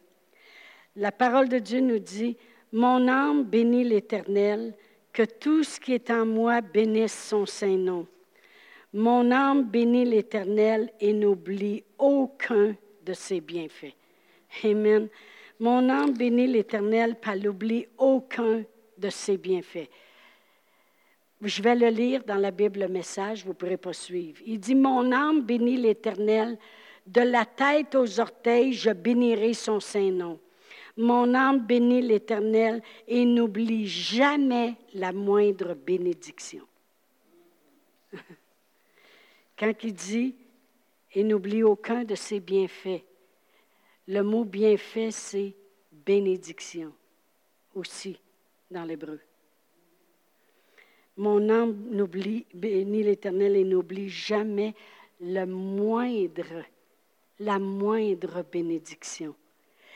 [0.95, 2.37] La parole de Dieu nous dit,
[2.71, 4.73] Mon âme bénit l'Éternel,
[5.13, 8.07] que tout ce qui est en moi bénisse son saint nom.
[8.93, 13.95] Mon âme bénit l'Éternel et n'oublie aucun de ses bienfaits.
[14.63, 15.07] Amen.
[15.59, 18.63] Mon âme bénit l'Éternel, pas l'oublie aucun
[18.97, 19.89] de ses bienfaits.
[21.41, 24.39] Je vais le lire dans la Bible message, vous pourrez pas suivre.
[24.45, 26.57] Il dit, Mon âme bénit l'Éternel,
[27.07, 30.39] de la tête aux orteils, je bénirai son saint nom.
[30.97, 36.67] Mon âme bénit l'Éternel et n'oublie jamais la moindre bénédiction.
[39.57, 40.35] Quand il dit,
[41.13, 43.03] et n'oublie aucun de ses bienfaits,
[44.07, 45.55] le mot bienfait, c'est
[45.91, 46.93] bénédiction
[47.73, 48.19] aussi
[48.69, 49.19] dans l'hébreu.
[51.21, 54.73] Mon âme n'oublie, bénit l'Éternel et n'oublie jamais
[55.19, 56.65] la moindre
[58.51, 59.35] bénédiction.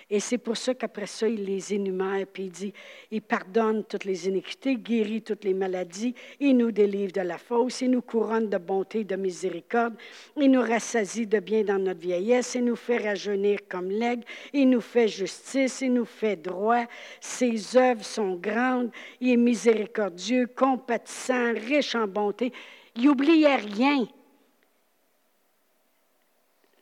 [0.07, 2.73] Et c'est pour ça qu'après ça, il les énumère, puis il dit,
[3.09, 7.81] il pardonne toutes les iniquités, guérit toutes les maladies, il nous délivre de la fausse,
[7.81, 9.95] il nous couronne de bonté et de miséricorde,
[10.37, 14.69] il nous rassasie de bien dans notre vieillesse, il nous fait rajeunir comme l'aigle, il
[14.69, 16.85] nous fait justice, il nous fait droit,
[17.19, 22.53] ses œuvres sont grandes, il est miséricordieux, compatissant, riche en bonté,
[22.95, 24.07] il n'oubliait rien.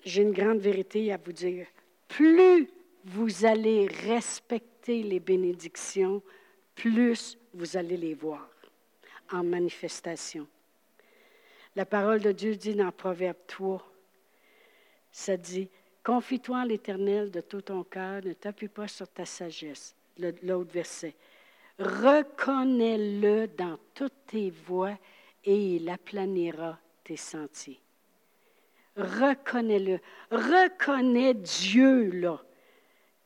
[0.03, 1.67] J'ai une grande vérité à vous dire.
[2.09, 2.67] Plus
[3.05, 6.21] vous allez respecter les bénédictions,
[6.75, 8.49] plus vous allez les voir
[9.31, 10.47] en manifestation.
[11.75, 13.83] La parole de Dieu dit dans Proverbe 3,
[15.11, 15.69] ça dit,
[16.03, 19.95] confie-toi en l'Éternel de tout ton cœur, ne t'appuie pas sur ta sagesse.
[20.17, 21.15] L'autre verset.
[21.79, 24.97] Reconnais-le dans toutes tes voies
[25.43, 27.79] et il aplanira tes sentiers.
[28.95, 29.99] Reconnais-le.
[30.29, 32.39] Reconnais Dieu, là.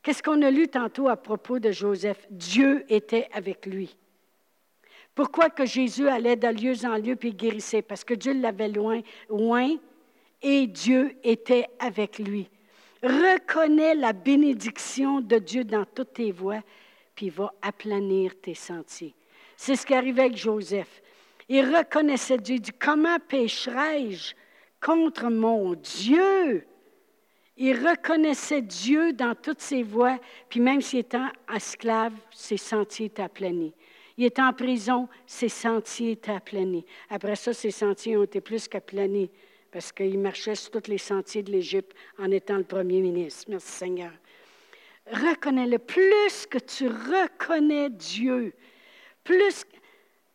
[0.01, 2.25] Qu'est-ce qu'on a lu tantôt à propos de Joseph?
[2.29, 3.95] Dieu était avec lui.
[5.15, 7.81] Pourquoi que Jésus allait de lieu en lieu puis guérissait?
[7.81, 9.75] Parce que Dieu l'avait loin, loin
[10.41, 12.49] et Dieu était avec lui.
[13.01, 16.61] Reconnais la bénédiction de Dieu dans toutes tes voies,
[17.15, 19.15] puis va aplanir tes sentiers.
[19.55, 21.01] C'est ce qui arrivait avec Joseph.
[21.49, 22.55] Il reconnaissait Dieu.
[22.55, 24.35] Il dit Comment pécherai-je
[24.79, 26.65] contre mon Dieu?
[27.57, 31.17] Il reconnaissait Dieu dans toutes ses voies, puis même s'il était
[31.53, 33.73] esclave, ses sentiers étaient aplanis.
[34.17, 36.85] Il était en prison, ses sentiers étaient aplanis.
[37.09, 39.31] Après ça, ses sentiers ont été plus qu'aplanis,
[39.71, 43.45] parce qu'il marchait sur tous les sentiers de l'Égypte en étant le premier ministre.
[43.49, 44.11] Merci Seigneur.
[45.11, 45.79] Reconnais-le.
[45.79, 48.53] Plus que tu reconnais Dieu,
[49.23, 49.65] plus,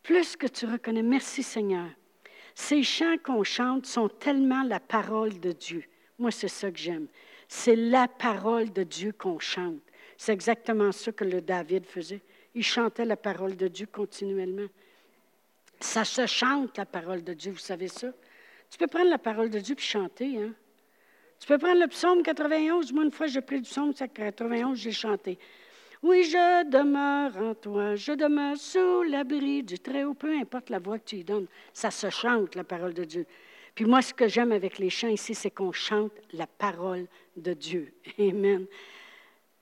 [0.03, 1.89] plus que tu reconnais, merci Seigneur.
[2.55, 5.85] Ces chants qu'on chante sont tellement la parole de Dieu.
[6.23, 7.09] Moi, c'est ça que j'aime.
[7.49, 9.83] C'est la parole de Dieu qu'on chante.
[10.17, 12.23] C'est exactement ça que le David faisait.
[12.55, 14.69] Il chantait la parole de Dieu continuellement.
[15.81, 18.07] Ça se chante, la parole de Dieu, vous savez ça?
[18.71, 20.39] Tu peux prendre la parole de Dieu et chanter.
[20.41, 20.53] Hein?
[21.41, 22.93] Tu peux prendre le psaume 91.
[22.93, 25.41] Moi, une fois, j'ai pris le psaume 91, j'ai chanté.
[26.05, 31.01] Oui, je demeure en toi, je demeure sous l'abri du Très-Haut, peu importe la voix
[31.01, 31.49] que tu y donnes.
[31.73, 33.27] Ça se chante, la parole de Dieu.
[33.75, 37.07] Puis moi, ce que j'aime avec les chants ici, c'est qu'on chante la parole
[37.37, 37.93] de Dieu.
[38.19, 38.67] Amen.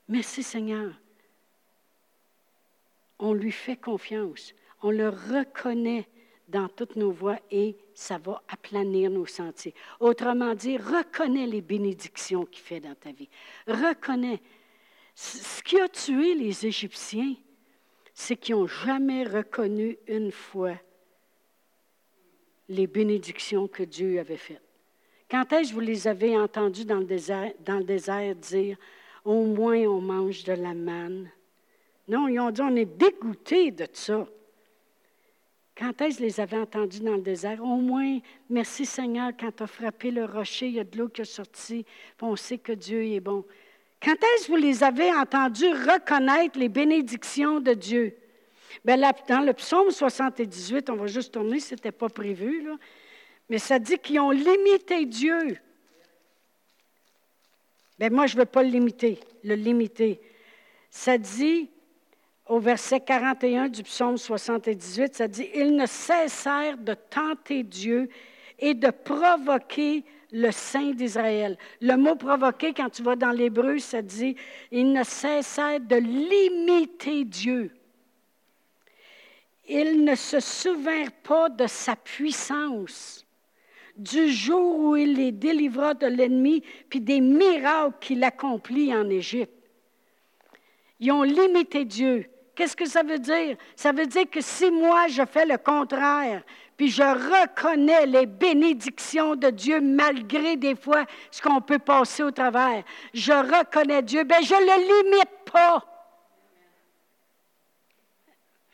[0.09, 0.93] Merci Seigneur.
[3.19, 4.55] On lui fait confiance.
[4.83, 6.09] On le reconnaît
[6.49, 9.75] dans toutes nos voies et ça va aplanir nos sentiers.
[10.01, 13.29] Autrement dit, reconnais les bénédictions qu'il fait dans ta vie.
[13.69, 14.41] Reconnais.
[15.15, 17.35] Ce qui a tué les Égyptiens,
[18.15, 20.75] c'est qu'ils n'ont jamais reconnu une fois
[22.71, 24.63] les bénédictions que Dieu avait faites.
[25.31, 27.05] Quand est-ce que vous les avez entendus dans le
[27.85, 28.77] désert, dire
[29.25, 31.31] Au moins on mange de la manne
[32.09, 34.27] Non, ils ont dit On est dégoûtés de ça.
[35.77, 37.63] Quand est-ce que les avez entendus dans le désert?
[37.63, 41.09] Au moins, merci Seigneur, quand tu as frappé le rocher, il y a de l'eau
[41.09, 41.87] qui est sortie,
[42.21, 43.45] on sait que Dieu est bon.
[44.03, 48.17] Quand est-ce que vous les avez entendus reconnaître les bénédictions de Dieu?
[48.85, 52.77] Bien, dans le psaume 78, on va juste tourner, ce n'était pas prévu, là,
[53.49, 55.59] mais ça dit qu'ils ont limité Dieu.
[57.99, 60.21] Bien, moi, je ne veux pas le limiter, le limiter.
[60.89, 61.69] Ça dit,
[62.47, 68.09] au verset 41 du psaume 78, ça dit, Ils ne cessèrent de tenter Dieu
[68.59, 71.59] et de provoquer le Saint d'Israël.
[71.81, 74.37] Le mot provoquer, quand tu vas dans l'hébreu, ça dit,
[74.71, 77.73] Ils ne cessèrent de limiter Dieu
[79.71, 83.25] ils ne se souvinrent pas de sa puissance,
[83.97, 89.53] du jour où il les délivra de l'ennemi, puis des miracles qu'il accomplit en Égypte.
[90.99, 92.27] Ils ont limité Dieu.
[92.55, 93.57] Qu'est-ce que ça veut dire?
[93.77, 96.43] Ça veut dire que si moi je fais le contraire,
[96.77, 102.31] puis je reconnais les bénédictions de Dieu malgré des fois ce qu'on peut passer au
[102.31, 102.83] travers,
[103.15, 105.85] je reconnais Dieu, bien je ne le limite pas.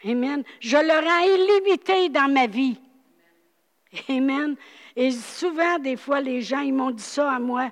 [0.06, 0.44] Amen.
[0.60, 2.78] Je le rends illimité dans ma vie.
[4.08, 4.56] Amen.
[4.94, 7.70] Et souvent, des fois, les gens, ils m'ont dit ça à moi.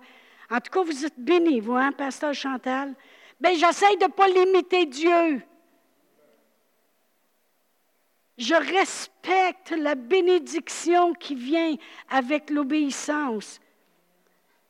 [0.51, 2.95] En tout cas, vous êtes bénis, vous, hein, Pasteur Chantal?
[3.41, 5.43] Bien, j'essaie de ne pas limiter Dieu.
[8.37, 11.77] Je respecte la bénédiction qui vient
[12.11, 13.61] avec l'obéissance.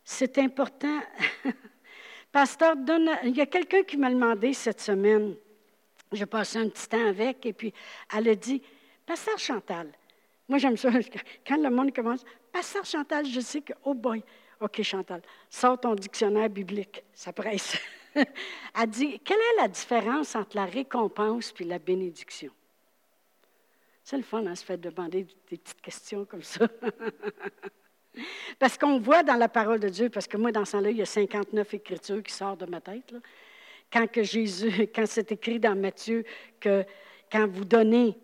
[0.04, 1.00] C'est important.
[2.32, 2.74] Pasteur,
[3.24, 5.34] il y a quelqu'un qui m'a demandé cette semaine,
[6.14, 7.72] j'ai passé un petit temps avec, et puis
[8.14, 8.62] elle a dit
[9.06, 9.92] Pasteur Chantal,
[10.48, 10.90] moi j'aime ça,
[11.46, 14.22] quand le monde commence, Pasteur Chantal, je sais que, oh boy,
[14.60, 17.76] OK Chantal, sors ton dictionnaire biblique, ça presse.
[18.14, 22.52] elle dit Quelle est la différence entre la récompense et la bénédiction
[24.04, 26.68] C'est le fun, hein, se fait demander des petites questions comme ça.
[28.58, 30.96] parce qu'on voit dans la parole de Dieu, parce que moi, dans ce temps-là, il
[30.98, 33.10] y a 59 écritures qui sortent de ma tête.
[33.10, 33.18] Là
[33.94, 36.24] quand Jésus, quand c'est écrit dans Matthieu
[36.58, 36.84] que
[37.30, 38.18] quand vous donnez,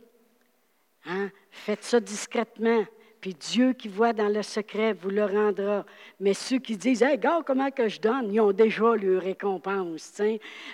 [1.06, 2.84] hein, faites ça discrètement.
[3.20, 5.84] Puis Dieu qui voit dans le secret vous le rendra.
[6.20, 10.22] Mais ceux qui disent, hey, regarde comment que je donne, ils ont déjà leur récompense.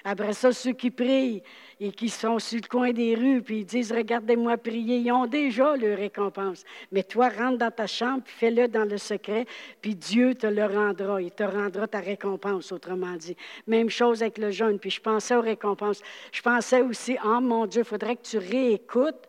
[0.04, 1.42] Après ça, ceux qui prient
[1.80, 5.26] et qui sont sur le coin des rues, puis ils disent, regardez-moi prier, ils ont
[5.26, 6.64] déjà leur récompense.
[6.92, 9.44] Mais toi, rentre dans ta chambre, fais-le dans le secret,
[9.82, 11.20] puis Dieu te le rendra.
[11.20, 13.36] Il te rendra ta récompense, autrement dit.
[13.66, 14.78] Même chose avec le jeûne.
[14.78, 16.00] Puis je pensais aux récompenses.
[16.32, 19.26] Je pensais aussi, oh mon Dieu, il faudrait que tu réécoutes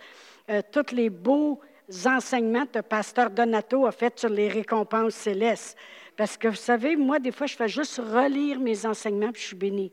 [0.50, 1.60] euh, tous les beaux
[2.06, 5.78] enseignements que pasteur Donato a fait sur les récompenses célestes.
[6.16, 9.48] Parce que vous savez, moi, des fois, je fais juste relire mes enseignements, puis je
[9.48, 9.92] suis bénie.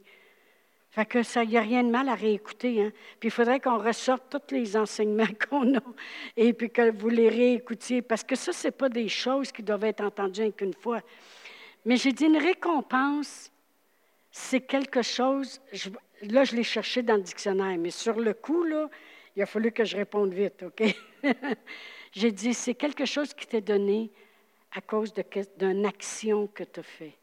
[0.94, 2.80] Fait que ça, il n'y a rien de mal à réécouter.
[2.82, 2.92] Hein?
[3.18, 5.82] Puis il faudrait qu'on ressorte tous les enseignements qu'on a
[6.36, 8.00] et puis que vous les réécoutiez.
[8.00, 11.00] Parce que ça, ce n'est pas des choses qui doivent être entendues qu'une fois.
[11.84, 13.50] Mais j'ai dit une récompense,
[14.30, 15.60] c'est quelque chose.
[16.22, 18.88] là, je l'ai cherché dans le dictionnaire, mais sur le coup, là,
[19.36, 20.82] il a fallu que je réponde vite, OK?
[22.12, 24.10] J'ai dit, c'est quelque chose qui t'est donné
[24.72, 25.12] à cause
[25.56, 27.14] d'une action que tu as fait.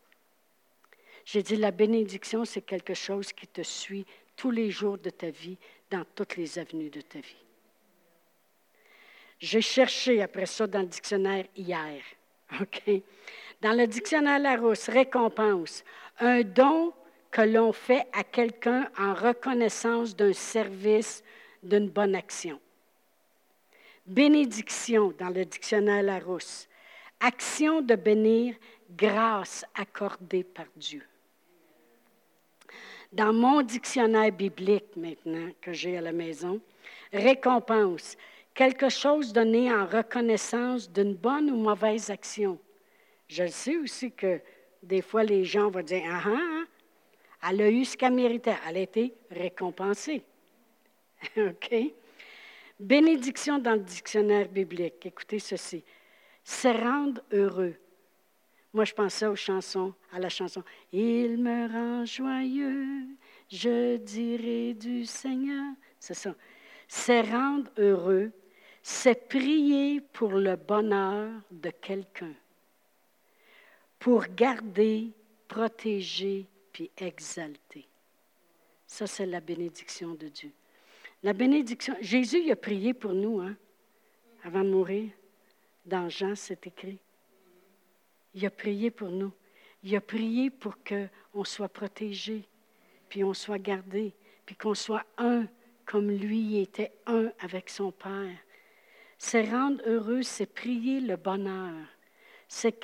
[1.24, 4.06] J'ai dit, la bénédiction, c'est quelque chose qui te suit
[4.36, 5.58] tous les jours de ta vie,
[5.90, 7.46] dans toutes les avenues de ta vie.
[9.40, 12.02] J'ai cherché après ça dans le dictionnaire hier.
[12.62, 13.02] OK?
[13.62, 15.84] Dans le dictionnaire Larousse, récompense,
[16.20, 16.94] un don
[17.30, 21.24] que l'on fait à quelqu'un en reconnaissance d'un service,
[21.64, 22.60] d'une bonne action.
[24.06, 26.68] Bénédiction dans le dictionnaire Larousse.
[27.20, 28.56] Action de bénir,
[28.90, 31.04] grâce accordée par Dieu.
[33.12, 36.60] Dans mon dictionnaire biblique maintenant que j'ai à la maison,
[37.14, 38.18] récompense,
[38.54, 42.58] quelque chose donné en reconnaissance d'une bonne ou mauvaise action.
[43.28, 44.40] Je sais aussi que
[44.82, 46.64] des fois les gens vont dire Ah, ah,
[47.42, 50.24] ah elle a eu ce qu'elle méritait, elle a été récompensée.
[51.38, 51.76] OK?
[52.80, 55.06] Bénédiction dans le dictionnaire biblique.
[55.06, 55.84] Écoutez ceci.
[56.44, 57.76] C'est rendre heureux.
[58.74, 63.06] Moi, je pensais aux chansons, à la chanson Il me rend joyeux,
[63.50, 65.74] je dirai du Seigneur.
[66.00, 66.34] C'est ça.
[66.88, 68.32] C'est rendre heureux,
[68.82, 72.34] c'est prier pour le bonheur de quelqu'un,
[74.00, 75.12] pour garder,
[75.48, 77.88] protéger, puis exalter.
[78.88, 80.52] Ça, c'est la bénédiction de Dieu.
[81.24, 83.56] La bénédiction, Jésus il a prié pour nous, hein,
[84.44, 85.12] avant de mourir.
[85.86, 87.00] Dans Jean, c'est écrit.
[88.34, 89.32] Il a prié pour nous.
[89.84, 92.48] Il a prié pour qu'on soit protégé,
[93.10, 94.14] puis on soit gardé,
[94.46, 95.48] puis qu'on soit un
[95.86, 98.38] comme lui était un avec son Père.
[99.18, 101.86] C'est rendre heureux, c'est prier le bonheur.
[102.48, 102.80] C'est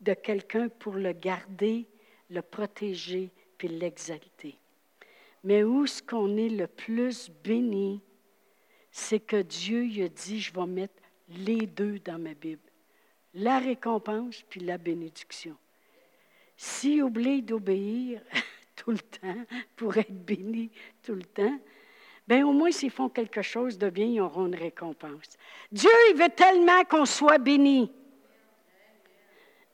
[0.00, 1.86] de quelqu'un pour le garder,
[2.30, 4.56] le protéger, puis l'exalter.
[5.44, 8.00] Mais où ce qu'on est le plus béni,
[8.90, 12.60] c'est que Dieu il a dit, je vais mettre les deux dans ma Bible.
[13.34, 15.56] La récompense puis la bénédiction.
[16.56, 18.20] S'ils oublient d'obéir
[18.76, 19.44] tout le temps
[19.76, 20.70] pour être bénis
[21.02, 21.58] tout le temps,
[22.28, 25.36] bien au moins s'ils font quelque chose de bien, ils auront une récompense.
[25.72, 27.90] Dieu, il veut tellement qu'on soit béni.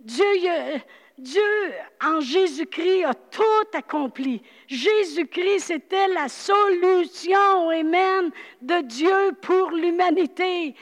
[0.01, 0.81] Dieu, il,
[1.19, 3.43] Dieu, en Jésus-Christ, a tout
[3.75, 4.41] accompli.
[4.69, 8.31] Jésus-Christ, c'était la solution, Amen,
[8.63, 10.75] de Dieu pour l'humanité.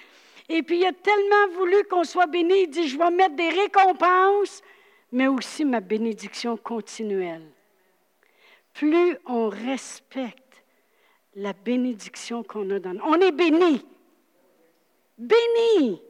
[0.48, 3.48] Et puis, il a tellement voulu qu'on soit béni, il dit, je vais mettre des
[3.48, 4.62] récompenses,
[5.10, 7.50] mais aussi ma bénédiction continuelle.
[8.74, 10.62] Plus on respecte
[11.34, 13.84] la bénédiction qu'on a nous, on est béni.
[15.16, 16.02] Béni.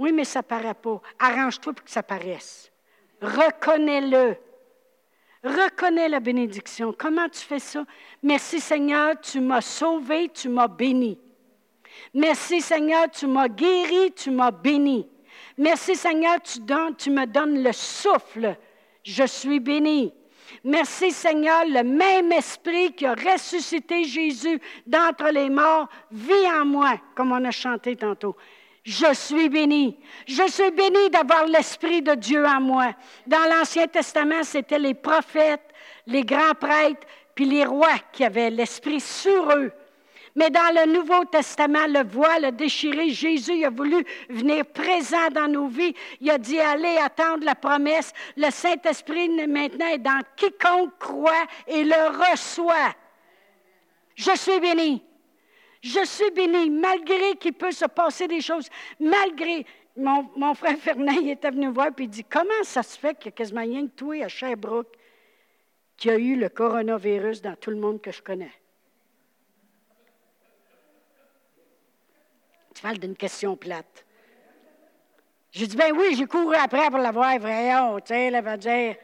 [0.00, 1.02] Oui, mais ça paraît pas.
[1.18, 2.72] Arrange-toi pour que ça paraisse.
[3.20, 4.34] Reconnais-le.
[5.44, 6.94] Reconnais la bénédiction.
[6.96, 7.84] Comment tu fais ça?
[8.22, 11.18] Merci Seigneur, tu m'as sauvé, tu m'as béni.
[12.14, 15.06] Merci Seigneur, tu m'as guéri, tu m'as béni.
[15.58, 16.60] Merci Seigneur, tu,
[16.96, 18.56] tu me donnes le souffle.
[19.02, 20.14] Je suis béni.
[20.64, 26.98] Merci Seigneur, le même esprit qui a ressuscité Jésus d'entre les morts vit en moi,
[27.14, 28.34] comme on a chanté tantôt.
[28.82, 29.98] Je suis béni.
[30.26, 32.94] Je suis béni d'avoir l'Esprit de Dieu en moi.
[33.26, 35.68] Dans l'Ancien Testament, c'était les prophètes,
[36.06, 39.72] les grands prêtres, puis les rois qui avaient l'Esprit sur eux.
[40.36, 45.66] Mais dans le Nouveau Testament, le voile déchiré, Jésus a voulu venir présent dans nos
[45.66, 45.94] vies.
[46.20, 48.12] Il a dit, allez attendre la promesse.
[48.36, 52.94] Le Saint-Esprit maintenant est dans quiconque croit et le reçoit.
[54.14, 55.02] Je suis béni.
[55.82, 58.68] Je suis béni, malgré qu'il peut se passer des choses,
[58.98, 59.66] malgré.
[59.96, 63.26] Mon, frère Fernand il était venu voir et il dit Comment ça se fait qu'il
[63.26, 64.96] y a quasiment rien que toi à Sherbrooke
[65.96, 68.52] qui a eu le coronavirus dans tout le monde que je connais?
[72.72, 74.06] Tu parles d'une question plate.
[75.50, 78.96] J'ai dit Ben oui, j'ai couru après pour l'avoir, voyons, tu sais, elle va dire.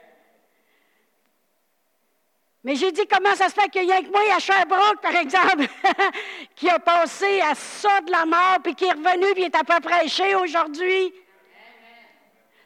[2.66, 5.14] Mais j'ai dit, comment ça se fait qu'il y a que moi à Sherbrooke, par
[5.14, 5.68] exemple,
[6.56, 9.62] qui a passé à ça de la mort, puis qui est revenu, puis est à
[9.62, 11.14] peu prêché aujourd'hui?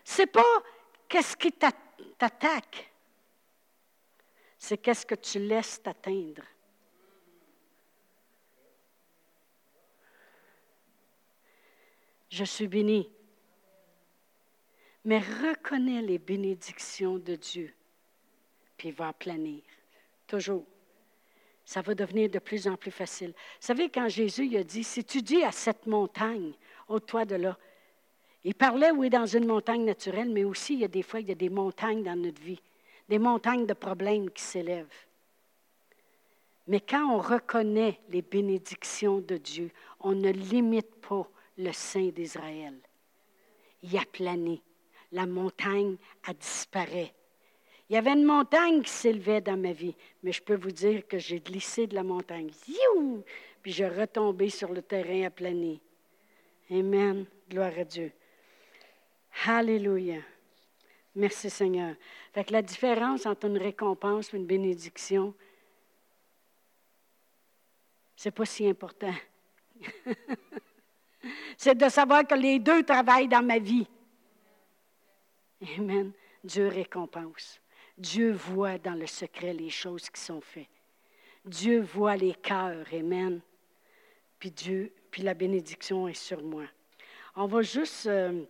[0.02, 0.62] C'est pas
[1.06, 2.90] qu'est-ce qui t'attaque,
[4.58, 6.44] c'est qu'est-ce que tu laisses t'atteindre.
[12.30, 13.06] Je suis béni.
[15.04, 17.74] Mais reconnais les bénédictions de Dieu,
[18.78, 19.60] puis va planir.
[20.30, 20.64] Toujours.
[21.64, 23.30] Ça va devenir de plus en plus facile.
[23.30, 26.52] Vous savez, quand Jésus a dit, si tu dis à cette montagne,
[26.86, 27.58] ôte-toi de là,
[28.44, 31.28] il parlait, oui, dans une montagne naturelle, mais aussi, il y a des fois, il
[31.28, 32.62] y a des montagnes dans notre vie,
[33.08, 34.86] des montagnes de problèmes qui s'élèvent.
[36.68, 41.28] Mais quand on reconnaît les bénédictions de Dieu, on ne limite pas
[41.58, 42.78] le sein d'Israël.
[43.82, 44.62] Il a plané.
[45.10, 47.08] La montagne a disparu.
[47.90, 51.08] Il y avait une montagne qui s'élevait dans ma vie, mais je peux vous dire
[51.08, 52.48] que j'ai glissé de la montagne.
[53.62, 55.80] Puis j'ai retombé sur le terrain aplani.
[56.70, 57.26] Amen.
[57.50, 58.12] Gloire à Dieu.
[59.44, 60.20] Alléluia.
[61.16, 61.96] Merci Seigneur.
[62.32, 65.34] Fait la différence entre une récompense et une bénédiction,
[68.14, 69.14] c'est pas si important.
[71.56, 73.88] c'est de savoir que les deux travaillent dans ma vie.
[75.76, 76.12] Amen.
[76.44, 77.60] Dieu récompense.
[78.00, 80.70] Dieu voit dans le secret les choses qui sont faites.
[81.44, 82.86] Dieu voit les cœurs.
[82.94, 83.42] Amen.
[84.38, 86.64] Puis Dieu, puis la bénédiction est sur moi.
[87.36, 88.42] On va juste euh,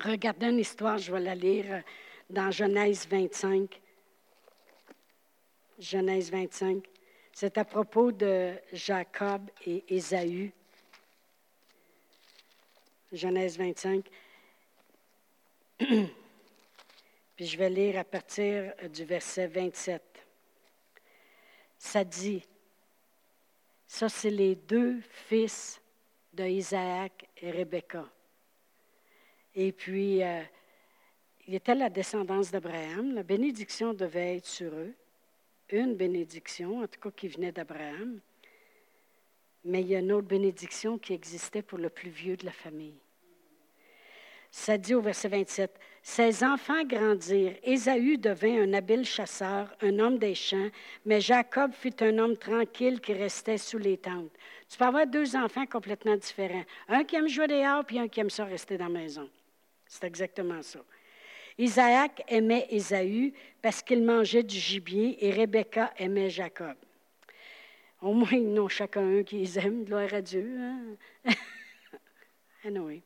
[0.00, 1.80] regarder une histoire, je vais la lire euh,
[2.28, 3.80] dans Genèse 25.
[5.78, 6.84] Genèse 25.
[7.32, 10.52] C'est à propos de Jacob et Ésaü.
[13.12, 14.04] Genèse 25.
[17.36, 20.02] Puis je vais lire à partir du verset 27.
[21.78, 22.42] Ça dit,
[23.86, 25.80] ça c'est les deux fils
[26.32, 28.08] d'Isaac et Rebecca.
[29.54, 30.42] Et puis, euh,
[31.46, 33.14] il était la descendance d'Abraham.
[33.14, 34.94] La bénédiction devait être sur eux.
[35.70, 38.20] Une bénédiction, en tout cas, qui venait d'Abraham.
[39.64, 42.52] Mais il y a une autre bénédiction qui existait pour le plus vieux de la
[42.52, 42.98] famille.
[44.50, 47.56] Ça dit au verset 27, Ses enfants grandirent.
[47.62, 50.68] Ésaü devint un habile chasseur, un homme des champs,
[51.06, 54.30] mais Jacob fut un homme tranquille qui restait sous les tentes.
[54.68, 56.64] Tu peux avoir deux enfants complètement différents.
[56.88, 59.30] Un qui aime jouer dehors, puis un qui aime ça rester dans la maison.
[59.86, 60.80] C'est exactement ça.
[61.56, 63.32] Isaac aimait Ésaü
[63.62, 66.76] parce qu'il mangeait du gibier et Rebecca aimait Jacob.
[68.02, 70.54] Au moins, ils n'ont chacun un qui les aime, gloire à Dieu.
[70.60, 71.32] Hein?
[72.62, 73.02] anyway.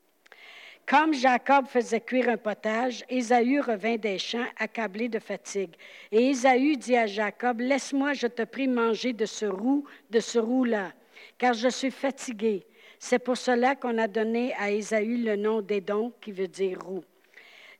[0.88, 5.74] Comme Jacob faisait cuire un potage, Ésaü revint des champs accablé de fatigue.
[6.10, 10.38] Et Ésaü dit à Jacob, Laisse-moi, je te prie, manger de ce roux, de ce
[10.38, 10.94] roux-là,
[11.36, 12.66] car je suis fatigué.
[12.98, 17.04] C'est pour cela qu'on a donné à Ésaü le nom d'Édon, qui veut dire roux.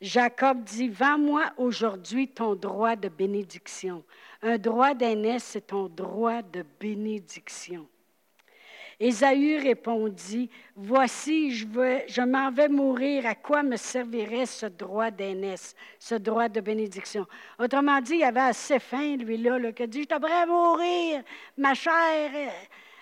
[0.02, 4.04] Jacob dit, Vends-moi aujourd'hui ton droit de bénédiction.
[4.42, 7.88] Un droit d'aînesse, c'est ton droit de bénédiction.
[9.00, 16.16] Ésaü répondit, Voici, je, m'en vais mourir, à quoi me servirait ce droit d'aînesse, ce
[16.16, 17.26] droit de bénédiction?
[17.58, 21.22] Autrement dit, il avait assez faim, lui-là, là, qui a dit, je devrais mourir,
[21.56, 21.72] ma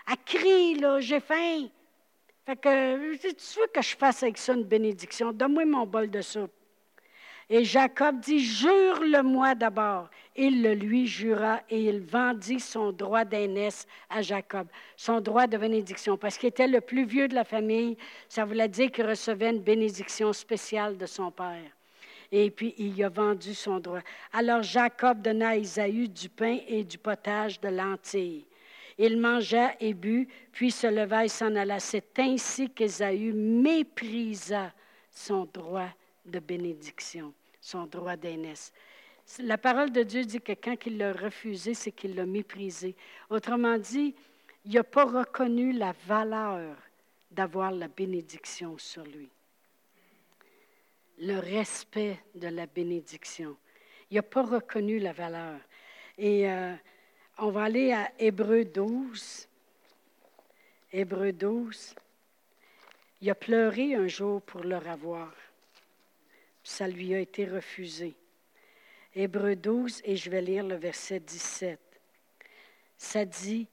[0.09, 1.67] elle crie, là, j'ai faim.
[2.45, 5.33] Fait que, tu veux que je fasse avec ça une bénédiction?
[5.33, 6.53] Donne-moi mon bol de soupe.
[7.49, 10.11] Et Jacob dit, jure-le-moi d'abord.
[10.39, 14.67] Il le lui jura et il vendit son droit d'aînesse à Jacob,
[14.97, 17.97] son droit de bénédiction, parce qu'il était le plus vieux de la famille.
[18.29, 21.71] Ça voulait dire qu'il recevait une bénédiction spéciale de son père.
[22.33, 24.01] Et puis, il a vendu son droit.
[24.33, 28.45] Alors Jacob donna à Isaïe du pain et du potage de lentilles.
[28.99, 31.81] Il mangea et but, puis se leva et s'en alla.
[31.81, 34.73] C'est ainsi qu'Ésaü méprisa
[35.11, 35.91] son droit
[36.25, 38.73] de bénédiction, son droit d'aînesse.
[39.41, 42.95] La parole de Dieu dit que quand il l'a refusé, c'est qu'il l'a méprisé.
[43.29, 44.15] Autrement dit,
[44.65, 46.77] il n'a pas reconnu la valeur
[47.31, 49.29] d'avoir la bénédiction sur lui.
[51.19, 53.57] Le respect de la bénédiction.
[54.11, 55.59] Il n'a pas reconnu la valeur.
[56.19, 56.75] Et euh,
[57.39, 59.49] on va aller à Hébreu 12.
[60.93, 61.95] Hébreu 12.
[63.23, 65.33] Il a pleuré un jour pour leur avoir
[66.67, 68.15] ça lui a été refusé.
[69.19, 71.81] Hébreu 12, et je vais lire le verset 17.
[72.99, 73.67] Ça dit,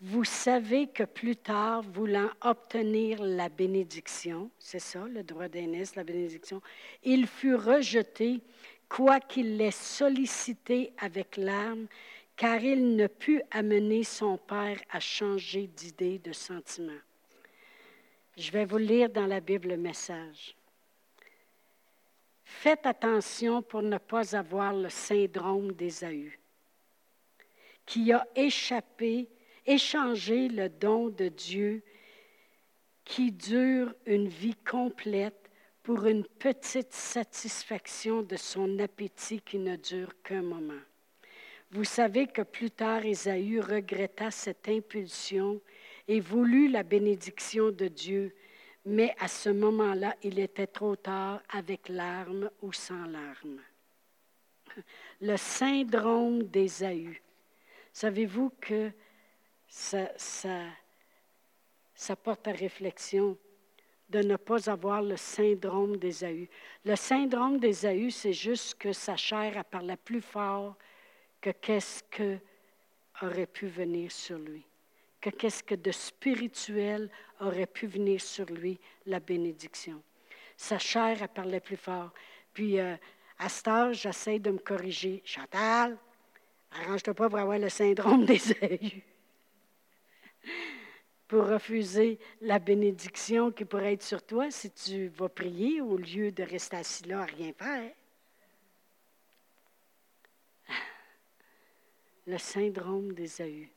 [0.00, 6.02] Vous savez que plus tard, voulant obtenir la bénédiction, c'est ça, le droit d'aînesse, la
[6.02, 6.60] bénédiction,
[7.04, 8.40] il fut rejeté,
[8.88, 11.86] quoiqu'il l'ait sollicité avec larmes,
[12.34, 16.98] car il ne put amener son père à changer d'idée, de sentiment.
[18.36, 20.56] Je vais vous lire dans la Bible le message.
[22.60, 26.38] Faites attention pour ne pas avoir le syndrome d'Ésaü,
[27.84, 29.28] qui a échappé,
[29.66, 31.82] échangé le don de Dieu
[33.04, 35.50] qui dure une vie complète
[35.82, 40.82] pour une petite satisfaction de son appétit qui ne dure qu'un moment.
[41.72, 45.60] Vous savez que plus tard, Ésaü regretta cette impulsion
[46.06, 48.34] et voulut la bénédiction de Dieu,
[48.84, 53.60] mais à ce moment-là, il était trop tard avec larmes ou sans larmes.
[55.20, 57.20] Le syndrome d'Ésaü.
[57.92, 58.90] Savez-vous que
[59.68, 60.08] ça,
[62.22, 63.36] porte à réflexion
[64.08, 66.48] de ne pas avoir le syndrome d'Ésaü.
[66.84, 70.76] Le syndrome d'Ésaü, c'est juste que sa chair a parlé plus fort
[71.40, 72.38] que qu'est-ce que
[73.22, 74.66] aurait pu venir sur lui
[75.22, 77.08] que qu'est-ce que de spirituel
[77.40, 80.02] aurait pu venir sur lui, la bénédiction.
[80.56, 82.12] Sa chair, elle parlait plus fort.
[82.52, 82.96] Puis, euh,
[83.38, 85.20] À cette heure, j'essaie de me corriger.
[85.24, 85.98] Chantal,
[86.70, 89.02] arrange-toi pas pour avoir le syndrome des yeux.
[91.26, 96.30] pour refuser la bénédiction qui pourrait être sur toi si tu vas prier au lieu
[96.30, 97.90] de rester assis là à rien faire.
[102.26, 103.68] Le syndrome d'Ésaü,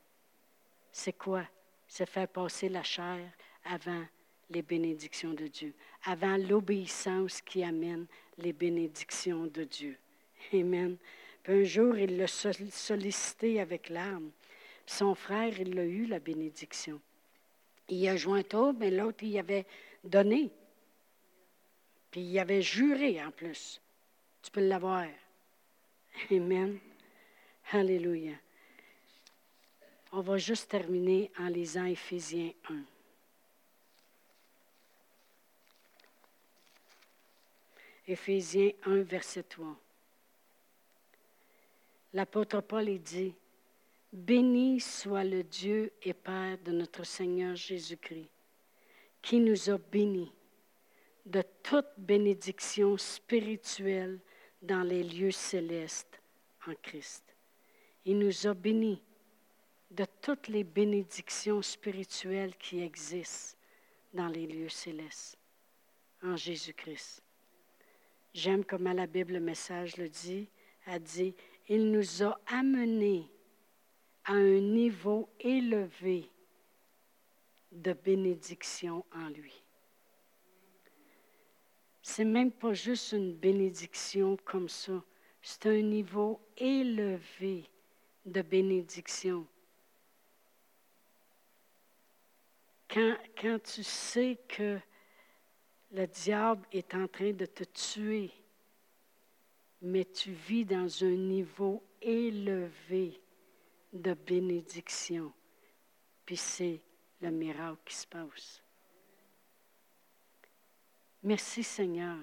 [0.96, 1.44] c'est quoi?
[1.86, 3.20] C'est faire passer la chair
[3.64, 4.02] avant
[4.48, 5.74] les bénédictions de Dieu,
[6.04, 8.06] avant l'obéissance qui amène
[8.38, 9.98] les bénédictions de Dieu.
[10.54, 10.96] Amen.
[11.42, 14.30] Puis un jour, il l'a sollicité avec larmes.
[14.86, 16.98] Son frère, il l'a eu, la bénédiction.
[17.88, 19.66] Il a joint autre, mais l'autre, il avait
[20.02, 20.50] donné.
[22.10, 23.82] Puis il avait juré en plus.
[24.40, 25.06] Tu peux l'avoir.
[26.30, 26.78] Amen.
[27.70, 28.32] Alléluia.
[30.18, 32.74] On va juste terminer en lisant Éphésiens 1.
[38.08, 39.76] Éphésiens 1, verset 3.
[42.14, 43.34] L'apôtre Paul dit,
[44.10, 48.30] Béni soit le Dieu et Père de notre Seigneur Jésus-Christ,
[49.20, 50.32] qui nous a bénis
[51.26, 54.18] de toute bénédiction spirituelle
[54.62, 56.22] dans les lieux célestes
[56.66, 57.22] en Christ.
[58.06, 59.02] Il nous a bénis
[59.90, 63.56] de toutes les bénédictions spirituelles qui existent
[64.12, 65.38] dans les lieux célestes
[66.22, 67.22] en Jésus-Christ.
[68.34, 70.48] J'aime comment la Bible, le message le dit,
[70.86, 71.34] a dit,
[71.68, 73.28] il nous a amenés
[74.24, 76.28] à un niveau élevé
[77.72, 79.62] de bénédiction en lui.
[82.02, 85.02] C'est même pas juste une bénédiction comme ça,
[85.42, 87.64] c'est un niveau élevé
[88.24, 89.46] de bénédiction.
[92.96, 94.78] Quand, tu sais que
[95.92, 98.30] le diable est en train de te tuer,
[99.82, 103.20] mais tu vis dans un niveau élevé
[103.92, 105.30] de bénédiction,
[106.24, 106.80] puis c'est
[107.20, 108.62] le miracle qui se passe.
[111.22, 112.16] Merci Seigneur.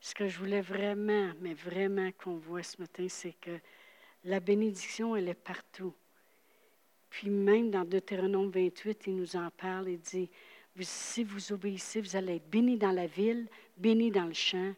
[0.00, 3.60] Ce que je voulais vraiment, mais vraiment qu'on voit ce matin, c'est que
[4.24, 5.94] la bénédiction, elle est partout.
[7.10, 10.28] Puis même dans Deutéronome 28, il nous en parle et dit,
[10.80, 14.74] si vous obéissez, vous allez être bénis dans la ville, bénis dans le champ,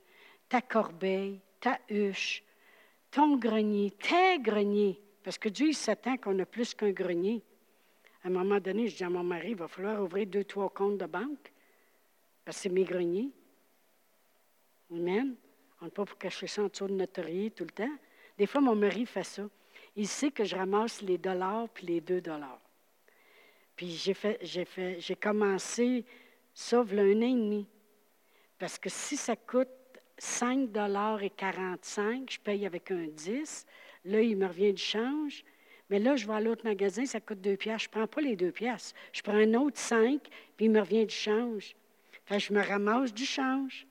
[0.48, 2.42] ta corbeille, ta huche,
[3.10, 5.00] ton grenier, tes greniers.
[5.22, 7.42] Parce que Dieu, s'attend qu'on a plus qu'un grenier.
[8.24, 10.70] À un moment donné, je dis à mon mari, il va falloir ouvrir deux, trois
[10.70, 11.52] comptes de banque,
[12.44, 13.30] parce que c'est mes greniers.
[14.90, 15.34] Amen.
[15.80, 17.96] On n'est pas pour cacher ça en dessous de notre tout le temps.
[18.36, 19.48] Des fois, mon mari fait ça.
[19.98, 22.60] Il sait que je ramasse les dollars puis les deux dollars.
[23.74, 26.04] Puis j'ai fait, j'ai fait, j'ai commencé
[26.54, 27.66] ça il un et demi.
[28.60, 29.68] Parce que si ça coûte
[30.16, 33.66] 5 dollars et 45, je paye avec un 10.
[34.04, 35.44] Là, il me revient du change.
[35.90, 37.88] Mais là, je vais à l'autre magasin, ça coûte 2 piastres.
[37.92, 38.94] Je ne prends pas les 2 piastres.
[39.12, 40.20] Je prends un autre 5,
[40.56, 41.74] puis il me revient du change.
[42.24, 43.84] Fait je me ramasse du change.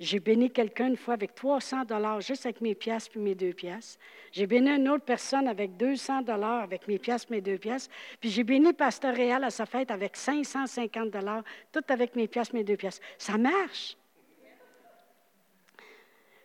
[0.00, 3.52] J'ai béni quelqu'un une fois avec 300 dollars, juste avec mes pièces puis mes deux
[3.52, 3.98] pièces.
[4.30, 7.88] J'ai béni une autre personne avec 200 dollars avec mes pièces, mes deux pièces.
[8.20, 11.42] Puis j'ai béni Pasteur Réal à sa fête avec 550 dollars,
[11.72, 13.00] tout avec mes pièces, mes deux pièces.
[13.18, 13.96] Ça marche.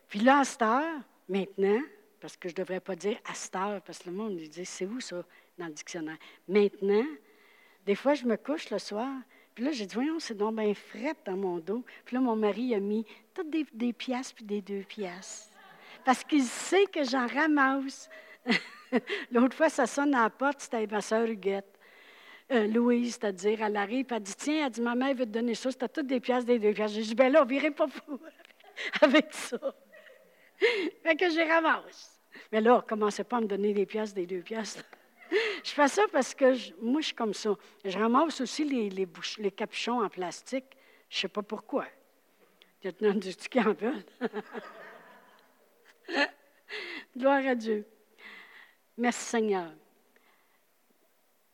[0.08, 1.82] Puis là, à cette heure, maintenant,
[2.20, 4.49] parce que je ne devrais pas dire à cette heure, parce que le monde lui
[4.49, 5.24] dit, c'est où ça
[5.60, 6.18] dans le dictionnaire?
[6.47, 7.06] Maintenant,
[7.86, 9.12] des fois, je me couche le soir,
[9.54, 11.84] puis là, j'ai dit, voyons, c'est donc bien fret dans mon dos.
[12.06, 15.51] Puis là, mon mari a mis toutes des, des pièces puis des deux pièces.
[16.04, 18.10] Parce qu'il sait que j'en ramasse.
[19.32, 21.80] L'autre fois, ça sonne à la porte, c'était ma soeur Huguette.
[22.51, 25.56] Euh, Louise, c'est-à-dire, elle arrive, elle dit, tiens, elle dit, ma mère veut te donner
[25.56, 26.91] ça, c'était toutes des pièces, des deux pièces.
[26.91, 28.20] J'ai dit, ben là, on virait pas fou
[29.01, 29.58] avec ça.
[31.04, 32.20] fait que j'ai ramasse.
[32.51, 34.84] Mais là, commencez pas à me donner des pièces, des deux pièces
[35.64, 37.55] je fais ça parce que moi, je suis comme ça.
[37.86, 39.07] Je ramasse aussi les, les,
[39.38, 40.66] les capuchons en plastique.
[41.09, 41.86] Je ne sais pas pourquoi.
[42.86, 43.32] A du
[43.80, 44.03] veulent.
[47.18, 47.86] Gloire à Dieu.
[48.97, 49.72] Merci Seigneur.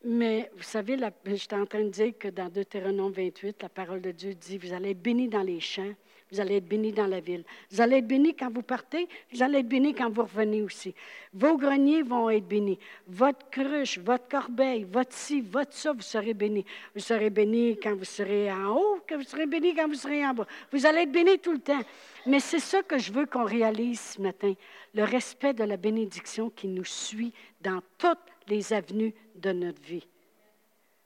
[0.03, 4.11] Mais vous savez, j'étais en train de dire que dans Deutéronome 28, la parole de
[4.11, 5.93] Dieu dit, vous allez être bénis dans les champs,
[6.31, 7.43] vous allez être bénis dans la ville.
[7.71, 10.93] Vous allez être bénis quand vous partez, vous allez être bénis quand vous revenez aussi.
[11.33, 12.77] Vos greniers vont être bénis.
[13.07, 16.65] Votre cruche, votre corbeille, votre ci, votre ça, vous serez bénis.
[16.93, 20.23] Vous serez bénis quand vous serez en haut, que vous serez bénis quand vous serez
[20.25, 20.45] en bas.
[20.71, 21.81] Vous allez être bénis tout le temps.
[22.27, 24.53] Mais c'est ça que je veux qu'on réalise ce matin,
[24.93, 28.17] le respect de la bénédiction qui nous suit dans toutes
[28.47, 30.05] les avenues de notre vie.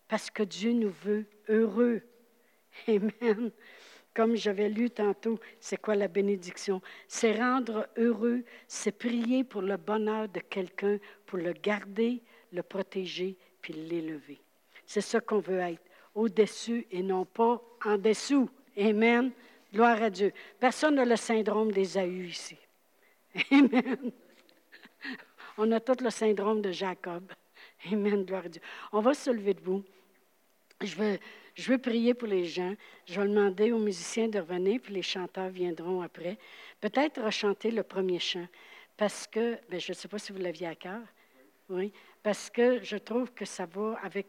[0.10, 2.02] Parce que Dieu nous veut heureux.
[2.88, 3.52] Amen.
[4.14, 6.82] Comme j'avais lu tantôt, c'est quoi la bénédiction?
[7.07, 13.36] C'est rendre heureux, c'est prier pour le bonheur de quelqu'un, pour le garder, le protéger,
[13.61, 14.39] puis l'élever.
[14.86, 15.82] C'est ce qu'on veut être,
[16.14, 18.49] au-dessus et non pas en dessous.
[18.78, 19.32] Amen.
[19.74, 20.32] Gloire à Dieu.
[20.59, 22.57] Personne n'a le syndrome des AU ici.
[23.51, 24.11] Amen.
[25.57, 27.32] On a tout le syndrome de Jacob.
[27.91, 28.61] Amen, gloire à Dieu.
[28.91, 29.84] On va se lever debout.
[30.82, 31.18] Je veux,
[31.56, 32.76] je veux prier pour les gens.
[33.06, 36.38] Je vais demander aux musiciens de revenir, puis les chanteurs viendront après.
[36.82, 38.47] Peut-être rechanter le premier chant,
[38.97, 41.01] parce que, ben, je ne sais pas si vous l'aviez à cœur,
[41.70, 41.91] oui,
[42.22, 44.28] parce que je trouve que ça va avec,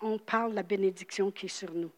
[0.00, 1.90] on parle de la bénédiction qui est sur nous.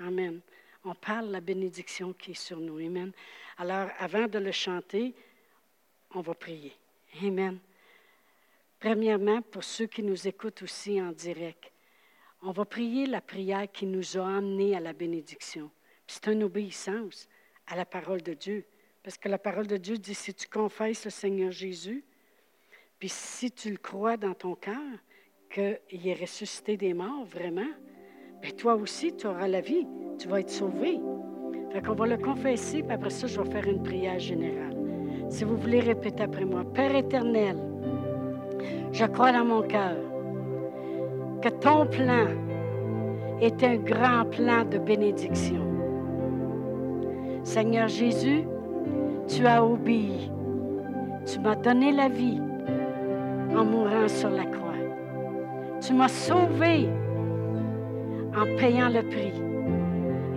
[0.00, 0.40] Amen.
[0.84, 2.78] On parle de la bénédiction qui est sur nous.
[2.78, 3.12] Amen.
[3.58, 5.14] Alors, avant de le chanter,
[6.14, 6.72] on va prier.
[7.22, 7.58] Amen.
[8.78, 11.70] Premièrement, pour ceux qui nous écoutent aussi en direct,
[12.42, 15.70] on va prier la prière qui nous a amenés à la bénédiction.
[16.06, 17.28] C'est une obéissance
[17.66, 18.64] à la parole de Dieu.
[19.02, 22.04] Parce que la parole de Dieu dit, si tu confesses le Seigneur Jésus,
[22.98, 24.76] puis si tu le crois dans ton cœur,
[25.50, 27.70] qu'il est ressuscité des morts, vraiment,
[28.40, 29.86] bien toi aussi, tu auras la vie.
[30.18, 30.98] Tu vas être sauvé.
[31.72, 34.76] Fait qu'on va le confesser, puis après ça, je vais faire une prière générale.
[35.30, 37.56] Si vous voulez répéter après moi, Père éternel,
[38.92, 40.09] je crois dans mon cœur
[41.40, 42.26] que ton plan
[43.40, 45.60] est un grand plan de bénédiction.
[47.42, 48.44] Seigneur Jésus,
[49.26, 50.30] tu as obéi.
[51.26, 52.40] Tu m'as donné la vie
[53.56, 54.70] en mourant sur la croix.
[55.80, 56.88] Tu m'as sauvé
[58.36, 59.32] en payant le prix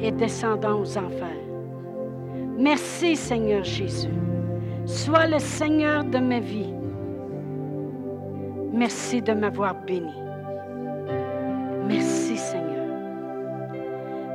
[0.01, 1.43] et descendant aux enfers.
[2.57, 4.13] Merci Seigneur Jésus.
[4.85, 6.73] Sois le Seigneur de ma vie.
[8.71, 10.22] Merci de m'avoir béni.
[11.87, 12.87] Merci Seigneur.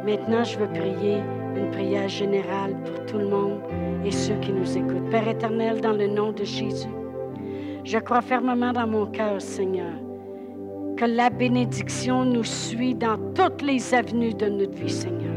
[0.05, 1.19] Maintenant, je veux prier
[1.57, 3.61] une prière générale pour tout le monde
[4.05, 5.11] et ceux qui nous écoutent.
[5.11, 6.89] Père éternel, dans le nom de Jésus,
[7.85, 9.93] je crois fermement dans mon cœur, Seigneur,
[10.97, 15.35] que la bénédiction nous suit dans toutes les avenues de notre vie, Seigneur.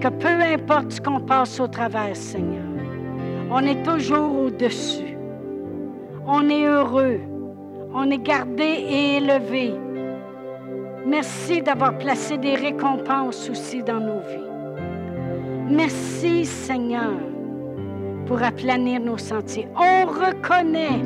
[0.00, 2.64] Que peu importe ce qu'on passe au travers, Seigneur,
[3.50, 5.16] on est toujours au-dessus.
[6.26, 7.20] On est heureux.
[7.94, 9.74] On est gardé et élevé.
[11.06, 14.50] Merci d'avoir placé des récompenses aussi dans nos vies.
[15.68, 17.12] Merci Seigneur
[18.26, 19.68] pour aplanir nos sentiers.
[19.76, 21.02] On reconnaît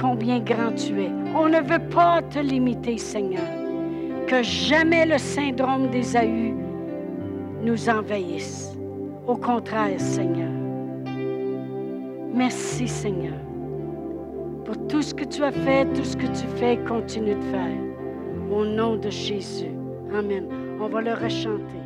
[0.00, 1.10] combien grand tu es.
[1.34, 3.46] On ne veut pas te limiter Seigneur.
[4.26, 6.54] Que jamais le syndrome des AU
[7.62, 8.72] nous envahisse.
[9.26, 10.50] Au contraire Seigneur.
[12.32, 13.34] Merci Seigneur
[14.66, 17.95] pour tout ce que tu as fait, tout ce que tu fais, continue de faire.
[18.50, 19.74] Au nom de Jésus.
[20.14, 20.46] Amen.
[20.80, 21.85] On va le rechanter.